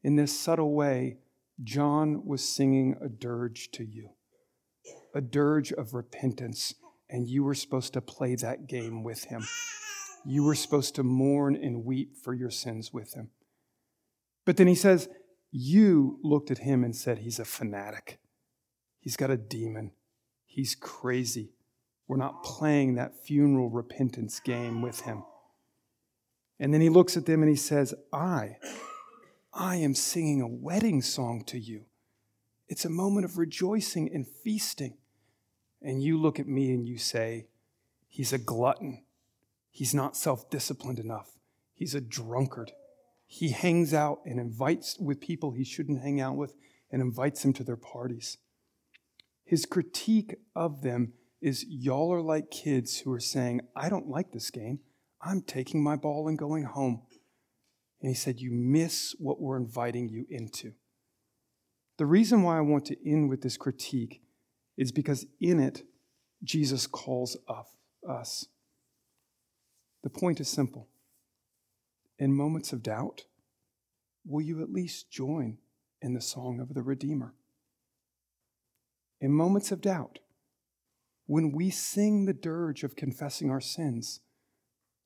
in 0.02 0.16
this 0.16 0.38
subtle 0.38 0.74
way, 0.74 1.18
John 1.62 2.26
was 2.26 2.46
singing 2.46 2.96
a 3.00 3.08
dirge 3.08 3.70
to 3.72 3.84
you, 3.84 4.10
a 5.14 5.20
dirge 5.20 5.72
of 5.72 5.94
repentance, 5.94 6.74
and 7.08 7.28
you 7.28 7.44
were 7.44 7.54
supposed 7.54 7.92
to 7.92 8.00
play 8.00 8.34
that 8.36 8.66
game 8.66 9.04
with 9.04 9.24
him. 9.24 9.46
You 10.24 10.44
were 10.44 10.54
supposed 10.54 10.94
to 10.96 11.02
mourn 11.02 11.56
and 11.56 11.84
weep 11.84 12.16
for 12.16 12.34
your 12.34 12.50
sins 12.50 12.92
with 12.92 13.14
him. 13.14 13.30
But 14.44 14.56
then 14.56 14.66
he 14.66 14.74
says, 14.74 15.08
You 15.50 16.18
looked 16.22 16.50
at 16.50 16.58
him 16.58 16.82
and 16.82 16.96
said, 16.96 17.18
He's 17.18 17.38
a 17.38 17.44
fanatic. 17.44 18.18
He's 18.98 19.16
got 19.16 19.30
a 19.30 19.36
demon. 19.36 19.92
He's 20.46 20.74
crazy. 20.74 21.52
We're 22.08 22.16
not 22.16 22.42
playing 22.42 22.94
that 22.94 23.24
funeral 23.24 23.70
repentance 23.70 24.40
game 24.40 24.82
with 24.82 25.00
him. 25.00 25.24
And 26.60 26.72
then 26.72 26.80
he 26.80 26.88
looks 26.88 27.16
at 27.16 27.26
them 27.26 27.42
and 27.42 27.48
he 27.48 27.56
says, 27.56 27.94
I 28.12 28.56
I 29.54 29.76
am 29.76 29.94
singing 29.94 30.40
a 30.40 30.48
wedding 30.48 31.02
song 31.02 31.44
to 31.44 31.58
you. 31.58 31.84
It's 32.68 32.86
a 32.86 32.90
moment 32.90 33.26
of 33.26 33.36
rejoicing 33.36 34.10
and 34.12 34.26
feasting. 34.26 34.96
And 35.82 36.02
you 36.02 36.18
look 36.18 36.40
at 36.40 36.48
me 36.48 36.72
and 36.72 36.88
you 36.88 36.96
say, 36.96 37.48
He's 38.08 38.32
a 38.32 38.38
glutton. 38.38 39.04
He's 39.70 39.94
not 39.94 40.16
self 40.16 40.48
disciplined 40.48 40.98
enough. 40.98 41.38
He's 41.74 41.94
a 41.94 42.00
drunkard. 42.00 42.72
He 43.26 43.50
hangs 43.50 43.92
out 43.92 44.20
and 44.24 44.38
invites 44.38 44.98
with 44.98 45.20
people 45.20 45.52
he 45.52 45.64
shouldn't 45.64 46.02
hang 46.02 46.20
out 46.20 46.36
with 46.36 46.54
and 46.90 47.02
invites 47.02 47.42
them 47.42 47.52
to 47.54 47.64
their 47.64 47.76
parties. 47.76 48.38
His 49.44 49.66
critique 49.66 50.36
of 50.54 50.82
them 50.82 51.14
is 51.40 51.64
y'all 51.68 52.12
are 52.12 52.22
like 52.22 52.50
kids 52.50 53.00
who 53.00 53.12
are 53.12 53.20
saying, 53.20 53.62
I 53.74 53.88
don't 53.88 54.08
like 54.08 54.32
this 54.32 54.50
game. 54.50 54.80
I'm 55.20 55.42
taking 55.42 55.82
my 55.82 55.96
ball 55.96 56.28
and 56.28 56.38
going 56.38 56.64
home. 56.64 57.02
And 58.02 58.08
he 58.10 58.14
said, 58.14 58.40
You 58.40 58.50
miss 58.50 59.14
what 59.18 59.40
we're 59.40 59.56
inviting 59.56 60.08
you 60.08 60.26
into. 60.28 60.72
The 61.98 62.06
reason 62.06 62.42
why 62.42 62.58
I 62.58 62.62
want 62.62 62.84
to 62.86 63.08
end 63.08 63.30
with 63.30 63.42
this 63.42 63.56
critique 63.56 64.22
is 64.76 64.90
because 64.90 65.24
in 65.40 65.60
it, 65.60 65.84
Jesus 66.42 66.88
calls 66.88 67.36
us. 68.08 68.46
The 70.02 70.10
point 70.10 70.40
is 70.40 70.48
simple. 70.48 70.88
In 72.18 72.34
moments 72.34 72.72
of 72.72 72.82
doubt, 72.82 73.24
will 74.26 74.42
you 74.42 74.60
at 74.62 74.72
least 74.72 75.10
join 75.10 75.58
in 76.00 76.14
the 76.14 76.20
song 76.20 76.58
of 76.58 76.74
the 76.74 76.82
Redeemer? 76.82 77.34
In 79.20 79.32
moments 79.32 79.70
of 79.70 79.80
doubt, 79.80 80.18
when 81.26 81.52
we 81.52 81.70
sing 81.70 82.24
the 82.24 82.32
dirge 82.32 82.82
of 82.82 82.96
confessing 82.96 83.48
our 83.48 83.60
sins, 83.60 84.20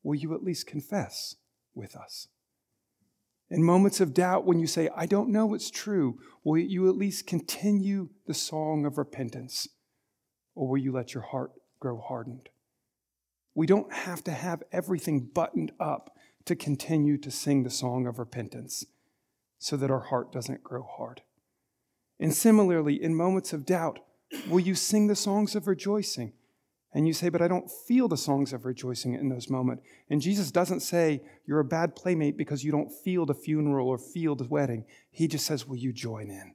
will 0.02 0.14
you 0.14 0.34
at 0.34 0.42
least 0.42 0.66
confess 0.66 1.36
with 1.74 1.94
us? 1.94 2.28
In 3.50 3.62
moments 3.62 4.00
of 4.00 4.14
doubt, 4.14 4.44
when 4.44 4.58
you 4.58 4.66
say, 4.66 4.88
I 4.96 5.06
don't 5.06 5.30
know 5.30 5.46
what's 5.46 5.70
true, 5.70 6.18
will 6.42 6.58
you 6.58 6.88
at 6.88 6.96
least 6.96 7.26
continue 7.26 8.08
the 8.26 8.34
song 8.34 8.84
of 8.84 8.98
repentance? 8.98 9.68
Or 10.54 10.68
will 10.68 10.78
you 10.78 10.92
let 10.92 11.14
your 11.14 11.22
heart 11.22 11.52
grow 11.78 11.98
hardened? 11.98 12.48
We 13.54 13.66
don't 13.66 13.92
have 13.92 14.24
to 14.24 14.32
have 14.32 14.62
everything 14.72 15.30
buttoned 15.32 15.72
up 15.78 16.16
to 16.44 16.56
continue 16.56 17.18
to 17.18 17.30
sing 17.30 17.62
the 17.62 17.70
song 17.70 18.06
of 18.06 18.18
repentance 18.18 18.84
so 19.58 19.76
that 19.76 19.90
our 19.90 20.00
heart 20.00 20.32
doesn't 20.32 20.64
grow 20.64 20.82
hard. 20.82 21.22
And 22.18 22.34
similarly, 22.34 23.02
in 23.02 23.14
moments 23.14 23.52
of 23.52 23.64
doubt, 23.64 24.00
will 24.48 24.60
you 24.60 24.74
sing 24.74 25.06
the 25.06 25.16
songs 25.16 25.54
of 25.54 25.66
rejoicing 25.66 26.32
And 26.96 27.06
you 27.06 27.12
say, 27.12 27.28
but 27.28 27.42
I 27.42 27.48
don't 27.48 27.70
feel 27.70 28.08
the 28.08 28.16
songs 28.16 28.54
of 28.54 28.64
rejoicing 28.64 29.12
in 29.12 29.28
those 29.28 29.50
moments. 29.50 29.84
And 30.08 30.18
Jesus 30.18 30.50
doesn't 30.50 30.80
say 30.80 31.20
you're 31.44 31.60
a 31.60 31.64
bad 31.64 31.94
playmate 31.94 32.38
because 32.38 32.64
you 32.64 32.72
don't 32.72 32.90
feel 32.90 33.26
the 33.26 33.34
funeral 33.34 33.86
or 33.86 33.98
feel 33.98 34.34
the 34.34 34.48
wedding. 34.48 34.86
He 35.10 35.28
just 35.28 35.44
says, 35.44 35.68
will 35.68 35.76
you 35.76 35.92
join 35.92 36.30
in? 36.30 36.54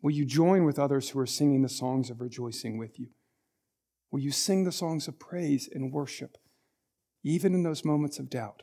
Will 0.00 0.12
you 0.12 0.24
join 0.24 0.64
with 0.64 0.78
others 0.78 1.10
who 1.10 1.18
are 1.18 1.26
singing 1.26 1.60
the 1.60 1.68
songs 1.68 2.08
of 2.08 2.22
rejoicing 2.22 2.78
with 2.78 2.98
you? 2.98 3.08
Will 4.10 4.20
you 4.20 4.30
sing 4.30 4.64
the 4.64 4.72
songs 4.72 5.06
of 5.06 5.18
praise 5.18 5.68
and 5.70 5.92
worship, 5.92 6.38
even 7.22 7.52
in 7.52 7.62
those 7.62 7.84
moments 7.84 8.18
of 8.18 8.30
doubt? 8.30 8.62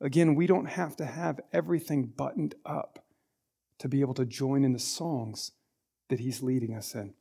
Again, 0.00 0.34
we 0.34 0.46
don't 0.46 0.70
have 0.70 0.96
to 0.96 1.04
have 1.04 1.40
everything 1.52 2.06
buttoned 2.06 2.54
up 2.64 3.04
to 3.80 3.86
be 3.86 4.00
able 4.00 4.14
to 4.14 4.24
join 4.24 4.64
in 4.64 4.72
the 4.72 4.78
songs 4.78 5.52
that 6.08 6.20
He's 6.20 6.42
leading 6.42 6.74
us 6.74 6.94
in. 6.94 7.12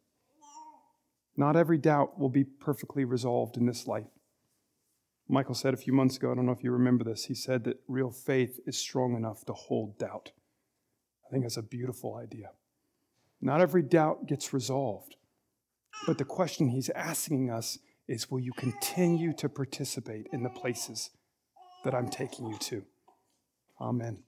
Not 1.38 1.56
every 1.56 1.78
doubt 1.78 2.20
will 2.20 2.30
be 2.30 2.44
perfectly 2.44 3.06
resolved 3.06 3.58
in 3.58 3.66
this 3.66 3.88
life. 3.88 4.08
Michael 5.28 5.56
said 5.56 5.74
a 5.74 5.78
few 5.78 5.94
months 5.94 6.18
ago, 6.18 6.32
I 6.32 6.36
don't 6.36 6.46
know 6.46 6.52
if 6.52 6.64
you 6.64 6.72
remember 6.72 7.04
this, 7.04 7.26
he 7.26 7.36
said 7.36 7.64
that 7.64 7.80
real 7.88 8.12
faith 8.12 8.60
is 8.68 8.78
strong 8.78 9.16
enough 9.16 9.46
to 9.46 9.54
hold 9.54 9.98
doubt. 9.98 10.32
I 11.26 11.32
think 11.32 11.44
that's 11.44 11.58
a 11.58 11.64
beautiful 11.64 12.16
idea. 12.16 12.52
Not 13.40 13.62
every 13.62 13.82
doubt 13.82 14.28
gets 14.28 14.54
resolved, 14.54 15.16
but 16.06 16.18
the 16.18 16.26
question 16.26 16.70
he's 16.70 16.90
asking 16.90 17.50
us 17.50 17.80
is 18.08 18.30
will 18.30 18.42
you 18.42 18.52
continue 18.52 19.32
to 19.34 19.48
participate 19.48 20.28
in 20.34 20.44
the 20.44 20.50
places 20.50 21.12
that 21.86 21.96
I'm 21.96 22.10
taking 22.10 22.48
you 22.48 22.58
to? 22.58 22.84
Amen. 23.80 24.24